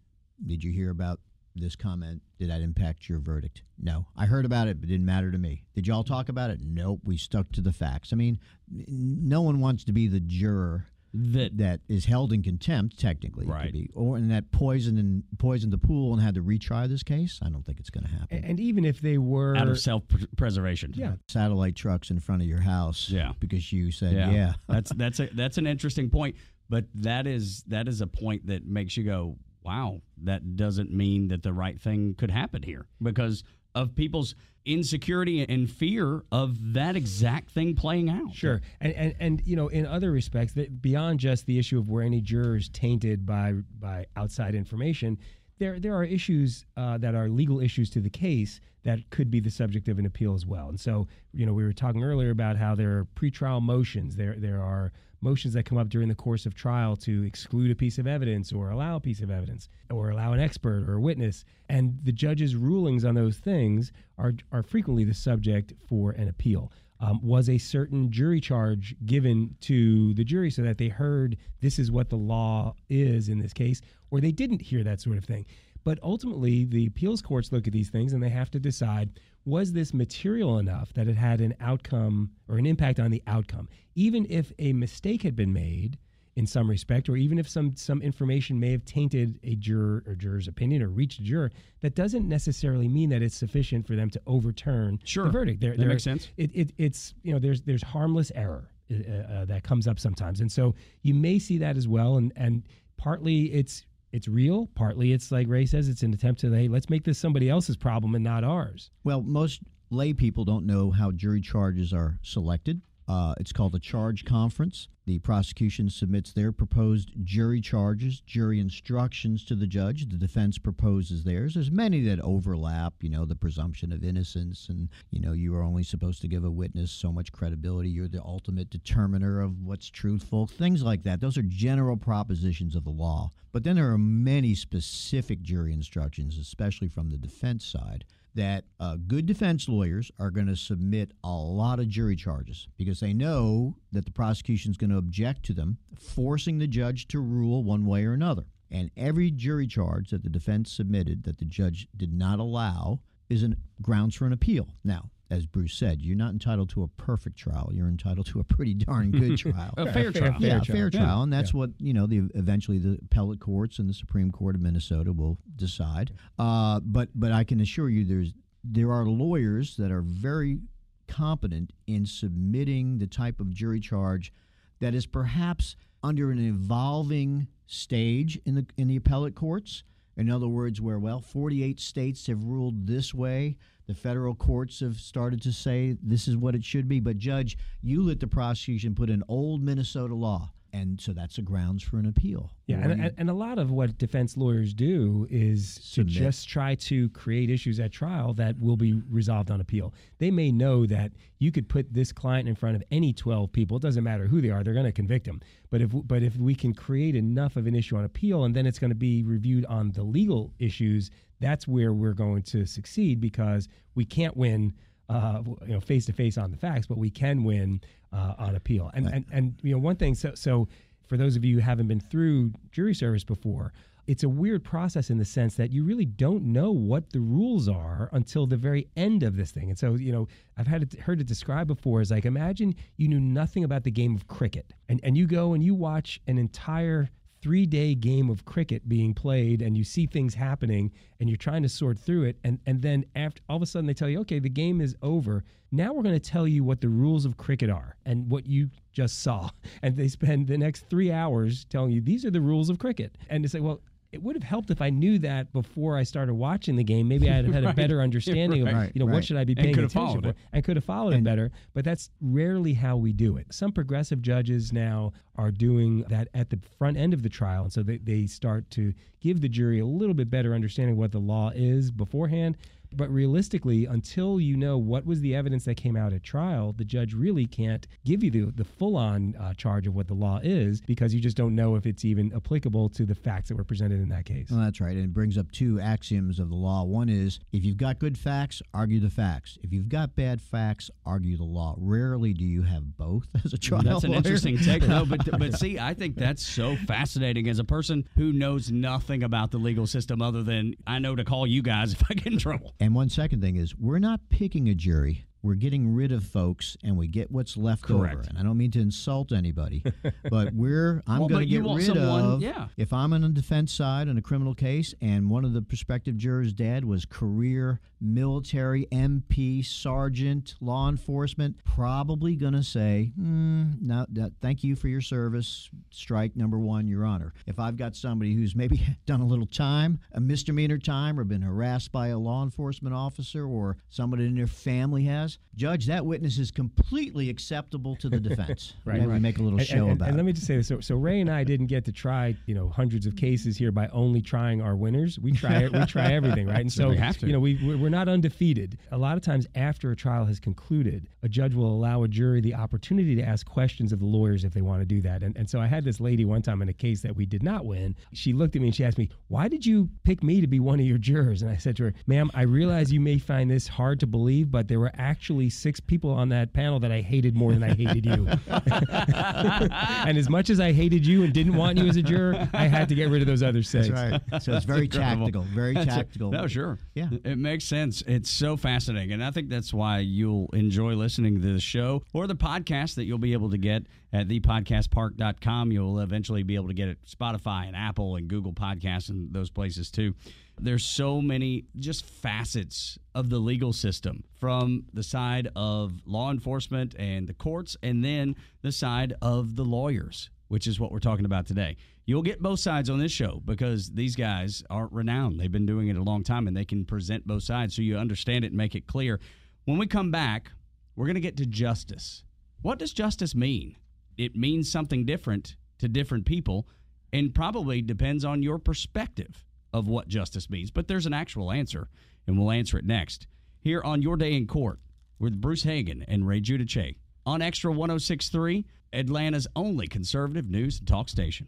[0.46, 1.20] did you hear about
[1.56, 2.22] this comment?
[2.40, 3.62] Did that impact your verdict?
[3.80, 4.08] No.
[4.18, 5.64] I heard about it, but it didn't matter to me.
[5.74, 6.60] Did y'all talk about it?
[6.62, 7.02] Nope.
[7.04, 8.12] We stuck to the facts.
[8.12, 13.00] I mean, no one wants to be the juror That that is held in contempt,
[13.00, 13.72] technically, it could Right.
[13.72, 17.40] be, or and that poisoned and poisoned the pool and had to retry this case.
[17.42, 18.36] I don't think it's going to happen.
[18.38, 20.04] And, and even if they were out of self
[20.36, 20.92] preservation.
[20.96, 23.34] yeah, Satellite trucks in front of your house, Yeah.
[23.40, 26.36] because you said, yeah, that's that's a, that's an interesting point.
[26.68, 31.28] But that is that is a point that makes you go, wow, that doesn't mean
[31.28, 33.44] that the right thing could happen here because
[33.76, 38.34] of people's insecurity and fear of that exact thing playing out.
[38.34, 41.90] Sure, and and, and you know, in other respects, that beyond just the issue of
[41.90, 45.18] were any jurors tainted by by outside information,
[45.60, 49.40] there there are issues uh, that are legal issues to the case that could be
[49.40, 50.68] the subject of an appeal as well.
[50.68, 54.16] And so, you know, we were talking earlier about how there are pretrial motions.
[54.16, 54.92] There there are
[55.24, 58.52] motions that come up during the course of trial to exclude a piece of evidence
[58.52, 61.46] or allow a piece of evidence or allow an expert or a witness.
[61.70, 66.72] And the judge's rulings on those things are, are frequently the subject for an appeal.
[67.00, 71.78] Um, was a certain jury charge given to the jury so that they heard this
[71.78, 75.26] is what the law is in this case, or they didn't hear that sort of
[75.26, 75.46] thing?
[75.84, 79.74] But ultimately, the appeals courts look at these things and they have to decide was
[79.74, 83.68] this material enough that it had an outcome or an impact on the outcome?
[83.96, 85.98] Even if a mistake had been made
[86.36, 90.16] in some respect, or even if some some information may have tainted a juror or
[90.16, 91.52] juror's opinion or reached a juror,
[91.82, 95.26] that doesn't necessarily mean that it's sufficient for them to overturn sure.
[95.26, 95.62] the verdict.
[95.62, 96.30] There, that makes sense.
[96.38, 100.42] It, it, it's you know there's there's harmless error uh, uh, that comes up sometimes,
[100.42, 102.18] and so you may see that as well.
[102.18, 102.64] And and
[102.98, 104.68] partly it's it's real.
[104.76, 107.76] Partly it's like Ray says, it's an attempt to hey, let's make this somebody else's
[107.76, 108.92] problem and not ours.
[109.04, 112.82] Well, most lay people don't know how jury charges are selected.
[113.08, 114.88] Uh, it's called a charge conference.
[115.06, 120.08] The prosecution submits their proposed jury charges, jury instructions to the judge.
[120.08, 121.56] The defense proposes theirs.
[121.56, 125.64] There's many that overlap, you know, the presumption of innocence, and, you know, you are
[125.64, 127.90] only supposed to give a witness so much credibility.
[127.90, 131.20] You're the ultimate determiner of what's truthful, things like that.
[131.20, 133.32] Those are general propositions of the law.
[133.52, 138.98] But then there are many specific jury instructions, especially from the defense side that uh,
[139.08, 143.76] good defense lawyers are going to submit a lot of jury charges because they know
[143.92, 147.86] that the prosecution is going to object to them, forcing the judge to rule one
[147.86, 148.46] way or another.
[148.72, 153.46] And every jury charge that the defense submitted that the judge did not allow is
[153.82, 154.68] grounds for an appeal.
[154.84, 157.70] Now, as Bruce said, you're not entitled to a perfect trial.
[157.74, 159.74] You're entitled to a pretty darn good trial.
[159.78, 160.36] a fair, trial.
[160.40, 161.06] Yeah, fair fair trial.
[161.06, 161.24] trial.
[161.24, 161.58] And that's Yeah.
[161.60, 165.38] what, you know, the eventually the appellate courts and the Supreme Court of Minnesota will
[165.56, 166.12] decide.
[166.38, 170.60] Uh, but but I can assure you there's there are lawyers that are very
[171.08, 174.32] competent in submitting the type of jury charge
[174.80, 179.84] that is perhaps under an evolving stage in the in the appellate courts.
[180.16, 183.58] In other words, where well, 48 states have ruled this way.
[183.88, 187.00] The federal courts have started to say this is what it should be.
[187.00, 191.42] But judge, you let the prosecution put an old Minnesota law, and so that's a
[191.42, 192.52] grounds for an appeal.
[192.66, 196.14] Yeah, and, you- and, and a lot of what defense lawyers do is Submit.
[196.14, 199.94] to just try to create issues at trial that will be resolved on appeal.
[200.18, 203.76] They may know that you could put this client in front of any 12 people,
[203.78, 205.42] it doesn't matter who they are, they're going to convict them.
[205.70, 208.66] But if but if we can create enough of an issue on appeal and then
[208.66, 211.12] it's going to be reviewed on the legal issues,
[211.44, 214.74] that's where we're going to succeed because we can't win
[215.10, 217.82] uh, you know, face to face on the facts, but we can win
[218.14, 218.90] uh, on appeal.
[218.94, 220.16] And, and and you know, one thing.
[220.16, 220.68] So so
[221.08, 223.74] for those of you who haven't been through jury service before,
[224.08, 227.70] it's a weird process in the sense that you really don't know what the rules
[227.70, 229.70] are until the very end of this thing.
[229.70, 230.28] And so, you know,
[230.58, 233.92] I've had it, heard it described before as like imagine you knew nothing about the
[233.92, 237.10] game of cricket, and and you go and you watch an entire
[237.44, 241.62] three day game of cricket being played and you see things happening and you're trying
[241.62, 244.22] to sort through it and, and then after all of a sudden they tell you
[244.22, 245.44] okay the game is over.
[245.70, 248.70] Now we're going to tell you what the rules of cricket are and what you
[248.94, 249.50] just saw.
[249.82, 253.18] And they spend the next three hours telling you these are the rules of cricket.
[253.30, 253.82] And it's say well
[254.14, 257.08] it would have helped if I knew that before I started watching the game.
[257.08, 258.90] Maybe I'd have had a better understanding Right.
[258.90, 259.16] of, you know, Right.
[259.16, 260.36] what should I be paying attention it.
[260.54, 261.52] and could have followed it better.
[261.74, 263.48] But that's rarely how we do it.
[263.52, 267.74] Some progressive judges now are doing that at the front end of the trial, and
[267.74, 271.12] so they, they start to give the jury a little bit better understanding of what
[271.12, 272.56] the law is beforehand.
[272.96, 276.86] But realistically, until you know what was the evidence that came out at trial, the
[276.86, 280.40] judge really can't give you the, the full on uh, charge of what the law
[280.44, 283.64] is because you just don't know if it's even applicable to the facts that were
[283.64, 284.48] presented in that case.
[284.50, 284.96] Well, that's right.
[284.96, 286.84] And it brings up two axioms of the law.
[286.84, 289.58] One is if you've got good facts, argue the facts.
[289.64, 291.76] If you've got bad facts, argue the law.
[291.78, 294.18] Rarely do you have both as a trial That's an lawyer.
[294.18, 295.06] interesting take, though.
[295.06, 299.52] But but see, I think that's so fascinating as a person who knows nothing about
[299.52, 302.40] the legal system other than I know to call you guys if I get in
[302.40, 302.74] trouble.
[302.84, 305.26] And one second thing is we're not picking a jury.
[305.44, 308.14] We're getting rid of folks and we get what's left Correct.
[308.16, 308.24] over.
[308.30, 309.84] And I don't mean to insult anybody,
[310.30, 312.70] but we're I'm Well, going to get rid someone- of yeah.
[312.78, 316.18] if I'm on the defense side in a criminal case and one of the prospective
[316.18, 324.06] jurors' dad was career military MP sergeant law enforcement, probably going to say, hmm, no,
[324.10, 325.70] that, thank you for your service.
[325.90, 327.34] Strike number one, Your Honor.
[327.48, 331.42] If I've got somebody who's maybe done a little time, a misdemeanor time, or been
[331.42, 336.40] harassed by a law enforcement officer, or somebody in their family has, Judge, that witness
[336.40, 338.74] is completely acceptable to the defense.
[338.86, 339.08] Right, right.
[339.08, 340.18] we make a little And- show and, about and it.
[340.18, 342.56] let me just say this: so, so Ray and I didn't get to try, you
[342.56, 345.20] know, hundreds of cases here by only trying our winners.
[345.20, 346.62] We try, we try everything, right?
[346.62, 347.28] And so, we have to.
[347.28, 348.78] you know, we we're not undefeated.
[348.92, 352.42] A lot of times, after a trial has concluded, a judge will allow a jury
[352.42, 355.22] the opportunity to ask questions of the lawyers if they want to do that.
[355.22, 357.44] And and so, I had this lady one time in a case that we did
[357.44, 357.96] not win.
[358.14, 360.60] She looked at me and she asked me, "Why did you pick me to be
[360.60, 363.52] one of your jurors?" And I said to her, "Ma'am, I realize you may find
[363.52, 367.02] this hard to believe, but there were actually six people on that panel that I
[367.02, 371.56] hated more than I hated you." and as much as I hated you and didn't
[371.56, 373.90] want you as a juror, I had to get rid of those other six.
[373.90, 374.44] That's right.
[374.44, 375.26] So it's very incredible.
[375.26, 375.90] tactical, very That's it.
[375.90, 376.32] tactical.
[376.32, 376.80] No, sure.
[376.96, 377.10] Yeah.
[377.24, 378.02] It makes sense.
[378.08, 379.12] It's so fascinating.
[379.12, 383.06] And I think that's why you'll enjoy listening to the show or the podcast that
[383.06, 385.72] you'll be able to get at thepodcastpark.com.
[385.72, 389.50] You'll eventually be able to get it Spotify and Apple and Google Podcasts and those
[389.50, 390.14] places too.
[390.60, 396.96] There's so many just facets of the legal system from the side of law enforcement
[396.98, 401.26] and the courts and then the side of the lawyers which is what we're talking
[401.26, 401.76] about today.
[402.06, 405.40] You'll get both sides on this show because these guys aren't renowned.
[405.40, 407.98] They've been doing it a long time and they can present both sides so you
[407.98, 409.20] understand it and make it clear.
[409.66, 410.52] When we come back,
[410.96, 412.24] we're going to get to justice.
[412.62, 413.78] What does justice mean?
[414.16, 416.68] It means something different to different people
[417.12, 419.44] and probably depends on your perspective
[419.74, 420.72] of what justice means.
[420.72, 421.90] But there's an actual answer,
[422.28, 423.28] and we'll answer it next
[423.60, 424.80] here on Your Day in Court
[425.20, 431.08] with Bruce Hagen and Ray Giudice on Extra 1063, Atlanta's only conservative news and talk
[431.08, 431.48] station.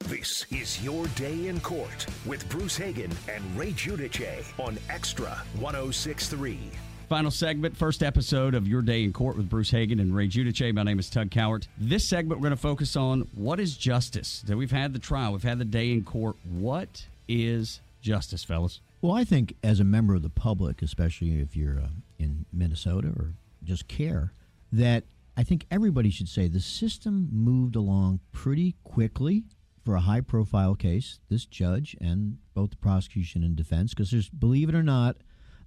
[0.00, 6.58] This is Your Day in Court with Bruce Hagen and Ray Giudice on Extra 1063.
[7.08, 10.74] Final segment, first episode of Your Day in Court with Bruce Hagen and Ray Giudice.
[10.74, 11.68] My name is Tug Cowart.
[11.78, 14.42] This segment, we're going to focus on what is justice.
[14.42, 16.36] That we've had the trial, we've had the day in court.
[16.44, 18.80] What is justice, fellas?
[19.00, 23.08] Well, I think as a member of the public, especially if you're uh, in Minnesota
[23.16, 23.30] or
[23.64, 24.32] just care,
[24.70, 25.04] that
[25.36, 29.44] I think everybody should say the system moved along pretty quickly
[29.84, 34.28] for a high profile case, this judge and both the prosecution and defense, because there's,
[34.28, 35.16] believe it or not,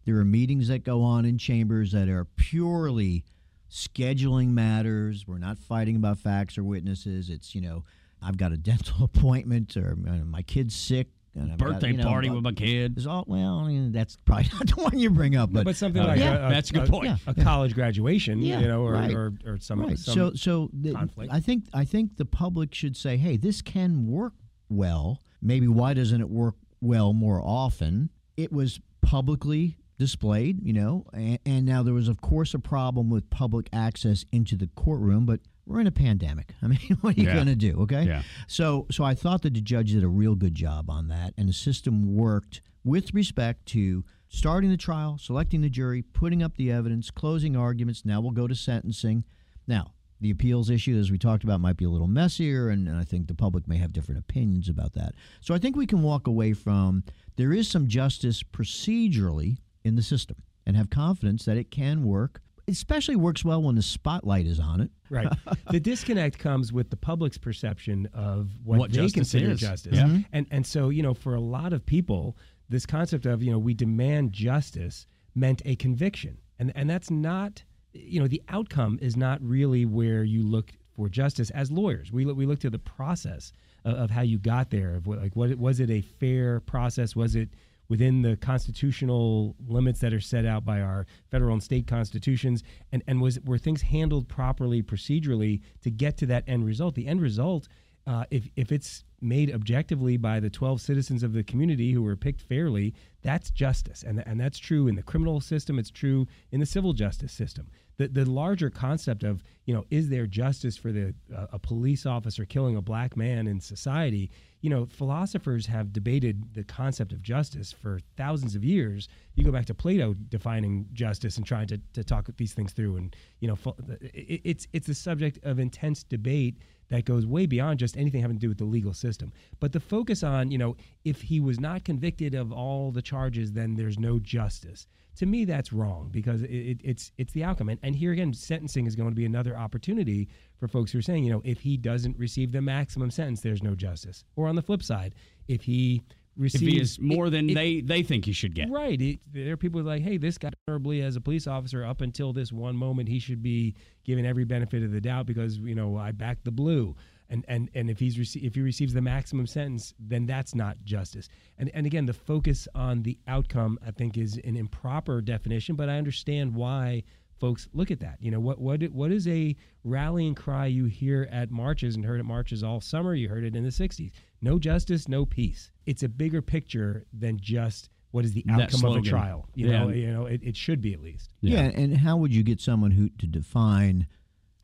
[0.05, 3.23] there are meetings that go on in chambers that are purely
[3.71, 5.25] scheduling matters.
[5.27, 7.29] We're not fighting about facts or witnesses.
[7.29, 7.83] It's, you know,
[8.21, 11.07] I've got a dental appointment or my kid's sick.
[11.35, 12.97] And I've got, Birthday you know, party uh, with my kid.
[12.97, 13.59] is all well.
[13.59, 16.19] I mean, that's probably not the one you bring up, But, but, something Oh, like
[16.19, 17.05] yeah, a, that's a good a- point.
[17.05, 17.17] Yeah.
[17.25, 19.13] A college graduation, Yeah, you know, or, right.
[19.13, 19.97] or, or some, right.
[19.97, 20.95] some so, so the.
[21.31, 24.33] I think I think the public should say, hey, this can work
[24.69, 25.21] well.
[25.41, 28.09] Maybe why doesn't it work well more often?
[28.37, 33.09] It was publicly displayed, you know, and, and now there was, of course, a problem
[33.09, 35.39] with public access into the courtroom, but.
[35.65, 36.53] We're in a pandemic.
[36.61, 37.33] I mean, what are you Yeah.
[37.35, 37.81] going to do?
[37.81, 38.03] Okay.
[38.03, 38.23] Yeah.
[38.47, 41.47] So, so I thought that the judge did a real good job on that, and
[41.49, 46.71] the system worked with respect to starting the trial, selecting the jury, putting up the
[46.71, 48.03] evidence, closing arguments.
[48.03, 49.23] Now we'll go to sentencing.
[49.67, 52.97] Now, the appeals issue, as we talked about, might be a little messier, and, and
[52.97, 55.13] I think the public may have different opinions about that.
[55.41, 57.03] So I think we can walk away from
[57.35, 62.41] there is some justice procedurally in the system and have confidence that it can work.
[62.67, 64.89] Especially works well when the spotlight is on it.
[65.09, 65.27] Right.
[65.71, 69.59] the disconnect comes with the public's perception of what, What they justice consider is.
[69.59, 69.95] justice.
[69.95, 70.19] Yeah.
[70.31, 72.37] And and so, you know, for a lot of people,
[72.69, 75.05] this concept of, you know, we demand justice
[75.35, 76.37] meant a conviction.
[76.59, 81.09] And, and that's not, you know, the outcome is not really where you look for
[81.09, 82.11] justice as lawyers.
[82.11, 83.51] We look, we look to the process
[83.83, 84.95] of, of how you got there.
[84.95, 87.15] Of what, like, what was it a fair process?
[87.15, 87.49] Was it
[87.93, 92.63] within the constitutional limits that are set out by our federal and state constitutions?
[92.91, 96.95] And and was were things handled properly procedurally to get to that end result?
[96.95, 97.67] The end result,
[98.07, 102.15] uh, if if it's made objectively by the 12 citizens of the community who were
[102.15, 104.03] picked fairly, that's justice.
[104.03, 107.69] And, and that's true in the criminal system, it's true in the civil justice system.
[107.97, 112.05] The, the larger concept of, you know, is there justice for the uh, a police
[112.05, 114.31] officer killing a black man in society?
[114.61, 119.09] You know, philosophers have debated the concept of justice for thousands of years.
[119.35, 122.97] You go back to Plato defining justice and trying to, to talk these things through.
[122.97, 123.57] And, you know,
[124.01, 126.57] it, it's, it's the subject of intense debate
[126.93, 129.33] that goes way beyond just anything having to do with the legal system.
[129.59, 133.51] But the focus on, you know, if he was not convicted of all the charges,
[133.51, 134.85] then there's no justice.
[135.15, 137.69] To me, that's wrong because it, it, it's it's the outcome.
[137.69, 140.29] And, and here again, sentencing is going to be another opportunity
[140.59, 143.63] for folks who are saying, you know, if he doesn't receive the maximum sentence, there's
[143.63, 144.23] no justice.
[144.35, 145.15] Or on the flip side,
[145.47, 146.03] if he
[146.37, 148.69] receives if he is more than it, they they think he should get.
[148.69, 148.99] Right.
[149.01, 152.33] It, there are people like, hey, this guy honorably as a police officer up until
[152.33, 155.97] this one moment, he should be given every benefit of the doubt because you know
[155.97, 156.95] I back the blue.
[157.29, 160.77] And, and, and if he's rece- if he receives the maximum sentence, then that's not
[160.83, 161.29] justice.
[161.57, 165.75] And and again, the focus on the outcome, I think, is an improper definition.
[165.75, 167.03] But I understand why
[167.39, 168.17] folks look at that.
[168.21, 172.19] You know, what what what is a rallying cry you hear at marches and heard
[172.19, 173.15] at marches all summer?
[173.15, 174.11] You heard it in the '60s.
[174.43, 175.71] No justice, no peace.
[175.85, 179.47] It's a bigger picture than just what is the outcome of a trial.
[179.55, 179.79] You yeah.
[179.79, 181.33] know, you know, it, it should be at least.
[181.39, 181.63] Yeah.
[181.63, 184.05] yeah, and how would you get someone who to define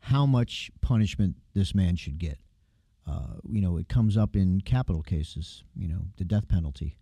[0.00, 2.38] how much punishment this man should get?
[3.08, 5.64] Uh, you know, it comes up in capital cases.
[5.74, 6.98] You know, the death penalty.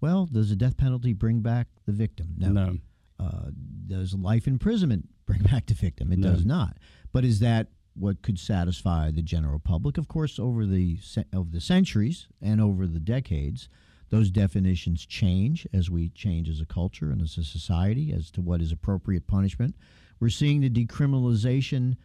[0.00, 2.34] Well, does the death penalty bring back the victim?
[2.36, 2.48] No.
[2.48, 2.78] no.
[3.20, 3.50] Uh,
[3.86, 6.12] does life imprisonment bring back the victim?
[6.12, 6.32] It no.
[6.32, 6.76] does not.
[7.12, 7.68] But is that
[7.98, 9.98] what could satisfy the general public?
[9.98, 10.98] Of course, over the
[11.34, 13.68] over the centuries and over the decades,
[14.10, 18.40] those definitions change as we change as a culture and as a society as to
[18.40, 19.74] what is appropriate punishment.
[20.20, 21.96] We're seeing the decriminalization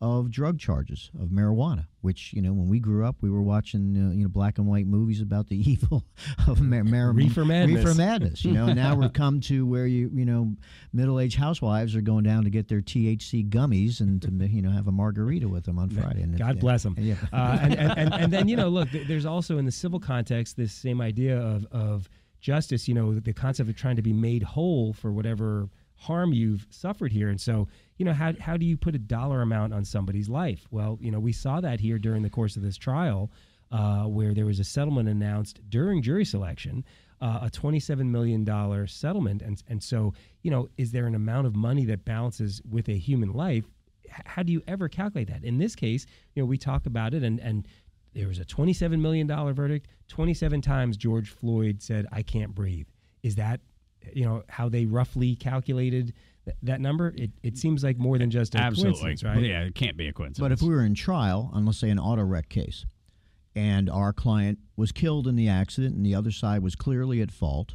[0.00, 3.96] of drug charges of marijuana, which you know when we grew up, we were watching
[3.96, 6.04] uh, you know black and white movies about the evil
[6.46, 7.84] of mar- mar- reefer madness.
[7.84, 8.72] Reefer madness, you know.
[8.72, 10.54] now we've come to where you you know
[10.92, 14.86] middle-aged housewives are going down to get their THC gummies and to you know have
[14.86, 16.22] a margarita with them on Friday.
[16.22, 16.94] And God bless them.
[16.98, 17.16] Yeah.
[17.32, 20.56] Uh, and, and, and, and, then you know, look, there's also in the civil context
[20.56, 22.08] this same idea of of
[22.40, 22.86] justice.
[22.86, 25.68] You know, the concept of trying to be made whole for whatever
[25.98, 27.68] harm you've suffered here, and so
[27.98, 30.66] you know, how, how do you put a dollar amount on somebody's life?
[30.70, 33.30] Well, you know, we saw that here during the course of this trial,
[33.72, 36.84] uh, where there was a settlement announced during jury selection,
[37.20, 38.46] uh, a $27 million
[38.86, 39.42] settlement.
[39.42, 42.96] And, and so, you know, is there an amount of money that balances with a
[42.96, 43.64] human life?
[44.08, 45.44] How do you ever calculate that?
[45.44, 47.66] In this case, you know, we talk about it and, and
[48.14, 49.88] there was a $27 million verdict.
[50.06, 52.86] 27 times George Floyd said, I can't breathe.
[53.24, 53.60] Is that,
[54.14, 56.14] you know, how they roughly calculated
[56.62, 59.00] that number, it, it seems like more than just a Absolutely.
[59.00, 59.44] coincidence, right?
[59.44, 60.38] Yeah, it can't be a coincidence.
[60.38, 62.86] But if we were in trial on, let's say, an auto wreck case,
[63.54, 67.30] and our client was killed in the accident and the other side was clearly at
[67.30, 67.74] fault,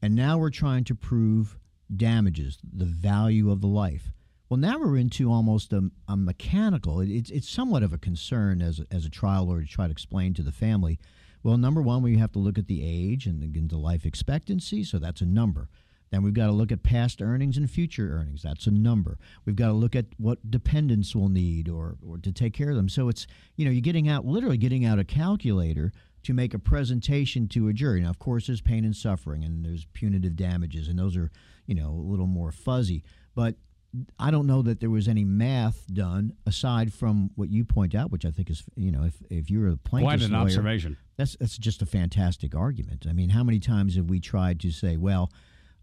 [0.00, 1.58] and now we're trying to prove
[1.94, 4.12] damages, the value of the life.
[4.48, 7.00] Well, now we're into almost a, a mechanical.
[7.00, 9.86] It, it's, it's somewhat of a concern as a, as a trial lawyer to try
[9.86, 10.98] to explain to the family.
[11.42, 14.84] Well, number one, we have to look at the age and the, the life expectancy,
[14.84, 15.68] so that's a number.
[16.10, 18.42] Then we've got to look at past earnings and future earnings.
[18.42, 19.18] That's a number.
[19.46, 22.76] We've got to look at what dependents will need or, or to take care of
[22.76, 22.90] them.
[22.90, 23.26] So it's,
[23.56, 25.90] you know, you're getting out, literally getting out a calculator
[26.24, 28.02] to make a presentation to a jury.
[28.02, 31.30] Now, of course, there's pain and suffering and there's punitive damages, and those are,
[31.66, 33.02] you know, a little more fuzzy.
[33.34, 33.56] But
[34.18, 38.10] I don't know that there was any math done aside from what you point out,
[38.10, 40.96] which I think is, you know, if, if you're a plaintiff, quite an lawyer, observation.
[41.16, 43.06] That's that's just a fantastic argument.
[43.08, 45.30] I mean, how many times have we tried to say, well,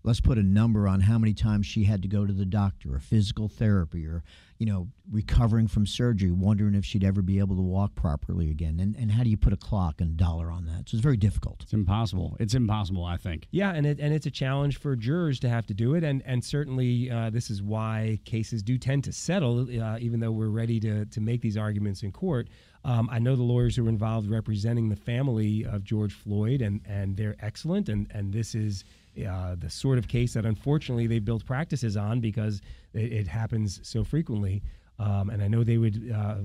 [0.03, 2.95] let's put a number on how many times she had to go to the doctor
[2.95, 4.24] or physical therapy or
[4.60, 8.80] you know recovering from surgery wondering if she'd ever be able to walk properly again.
[8.80, 10.89] And, and how do you put a clock and a dollar on that?
[10.89, 11.64] So it's very difficult.
[11.64, 12.38] It's impossible.
[12.39, 13.47] It's impossible i think.
[13.51, 16.03] Yeah and, it, and it's a challenge for jurors to have to do it.
[16.03, 20.32] And, and certainly uh, this is why cases do tend to settle uh, even though
[20.32, 22.49] we're ready to, to make these arguments in court.
[22.86, 26.80] Um, I know the lawyers who are involved representing the family of George Floyd, and,
[26.86, 27.89] and they're excellent.
[27.89, 28.86] And, and this is
[29.26, 32.62] uh, the sort of case that unfortunately they've built practices on because
[32.94, 34.62] it, it happens so frequently.
[35.00, 36.36] Um, and I know they would uh,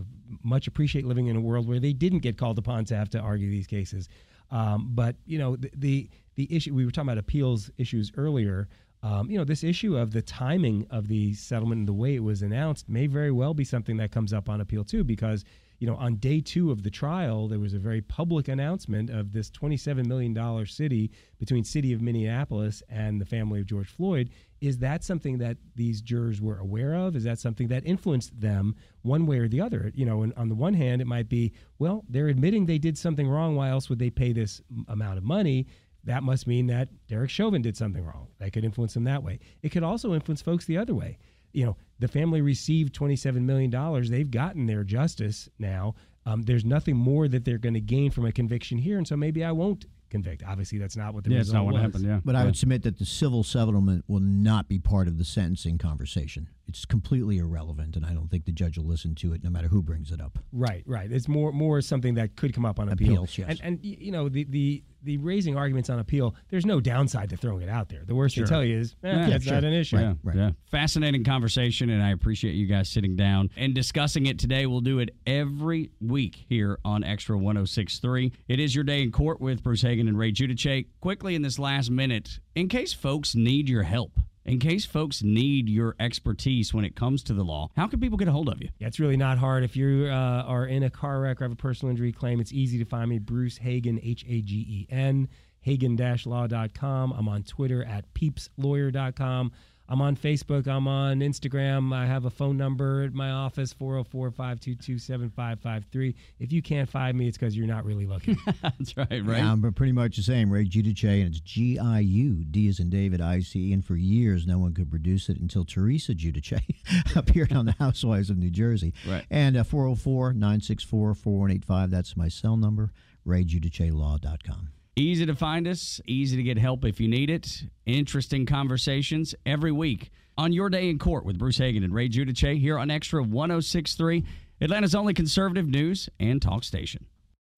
[0.43, 3.18] much appreciate living in a world where they didn't get called upon to have to
[3.18, 4.09] argue these cases.
[4.51, 8.68] Um, but you know the, the, the issue we were talking about appeals issues earlier.
[9.05, 12.22] um, you know, this issue of the timing of the settlement and the way it
[12.22, 15.45] was announced may very well be something that comes up on appeal too, because
[15.79, 19.33] you know, on day two of the trial, there was a very public announcement of
[19.33, 24.31] this $27 million city between city of Minneapolis and the family of George Floyd.
[24.61, 27.16] Is that something that these jurors were aware of?
[27.16, 29.93] Is that something that influenced them one way or the other?
[29.95, 32.97] You know, and on the one hand, it might be, well, they're admitting they did
[32.97, 33.57] something wrong.
[33.57, 35.66] Why else would they pay this amount of money?
[36.05, 38.29] that must mean that Derek Chauvin did something wrong.
[38.39, 39.41] That could influence them that way.
[39.62, 41.18] It could also influence folks the other way.
[41.53, 43.70] You know, the family received $27 million.
[44.11, 45.94] They've gotten their justice now.
[46.26, 48.98] Um, there's nothing more that they're going to gain from a conviction here.
[48.98, 50.42] And so maybe I won't convict.
[50.46, 51.82] Obviously, that's not what the yeah, result not what was.
[51.82, 52.05] happened.
[52.05, 55.24] Yeah, But I would submit that the civil settlement will not be part of the
[55.24, 56.48] sentencing conversation.
[56.66, 59.68] It's completely irrelevant, and I don't think the judge will listen to it, no matter
[59.68, 60.38] who brings it up.
[60.52, 61.10] Right, right.
[61.12, 63.12] It's more more something that could come up on appeal.
[63.12, 63.48] Appeals, yes.
[63.50, 66.34] And and you know the the the raising arguments on appeal.
[66.48, 68.04] There's no downside to throwing it out there.
[68.06, 68.44] The worst Sure.
[68.46, 69.52] they tell you is, eh, Yeah, that's sure.
[69.52, 69.96] not an issue.
[69.98, 70.34] Yeah, right.
[70.36, 70.50] yeah.
[70.70, 74.64] Fascinating conversation, and I appreciate you guys sitting down and discussing it today.
[74.64, 78.32] We'll do it every week here on Extra 1063.
[78.48, 80.86] It is your day in court with Bruce Hagen and Ray Giudice.
[81.02, 85.68] Quickly in this last minute, in case folks need your help, in case folks need
[85.68, 88.61] your expertise when it comes to the law, how can people get a hold of
[88.61, 88.68] you?
[88.78, 89.64] Yeah, it's really not hard.
[89.64, 92.53] If you uh, are in a car wreck or have a personal injury claim, it's
[92.53, 93.18] easy to find me.
[93.18, 95.28] Bruce Hagen, H A G E N,
[95.61, 97.12] hagen-law.com.
[97.12, 99.53] I'm on Twitter at peepslawyer.com.
[99.89, 100.66] I'm on Facebook.
[100.66, 101.95] I'm on Instagram.
[101.95, 106.14] I have a phone number at my office, 404 522 7553.
[106.39, 108.39] If you can't find me, it's because you're not really looking.
[108.62, 109.39] That's right, right?
[109.39, 110.51] Yeah, but pretty much the same.
[110.51, 113.72] Ray Giudice, and it's G I U, D as in David, I C.
[113.74, 116.62] And for years, no one could produce it until Teresa Giudice
[117.16, 118.95] appeared on the Housewives of New Jersey.
[119.07, 119.26] Right.
[119.30, 122.91] And uh, 404 964 4185, that's my cell number,
[123.26, 124.70] raygiudicelaw.com.
[124.97, 127.64] Easy to find us, easy to get help if you need it.
[127.84, 132.61] Interesting conversations every week on Your Day in Court with Bruce Hagen and Ray Giudice
[132.61, 134.24] here on Extra 1063,
[134.61, 137.07] Atlanta's only conservative news and talk station.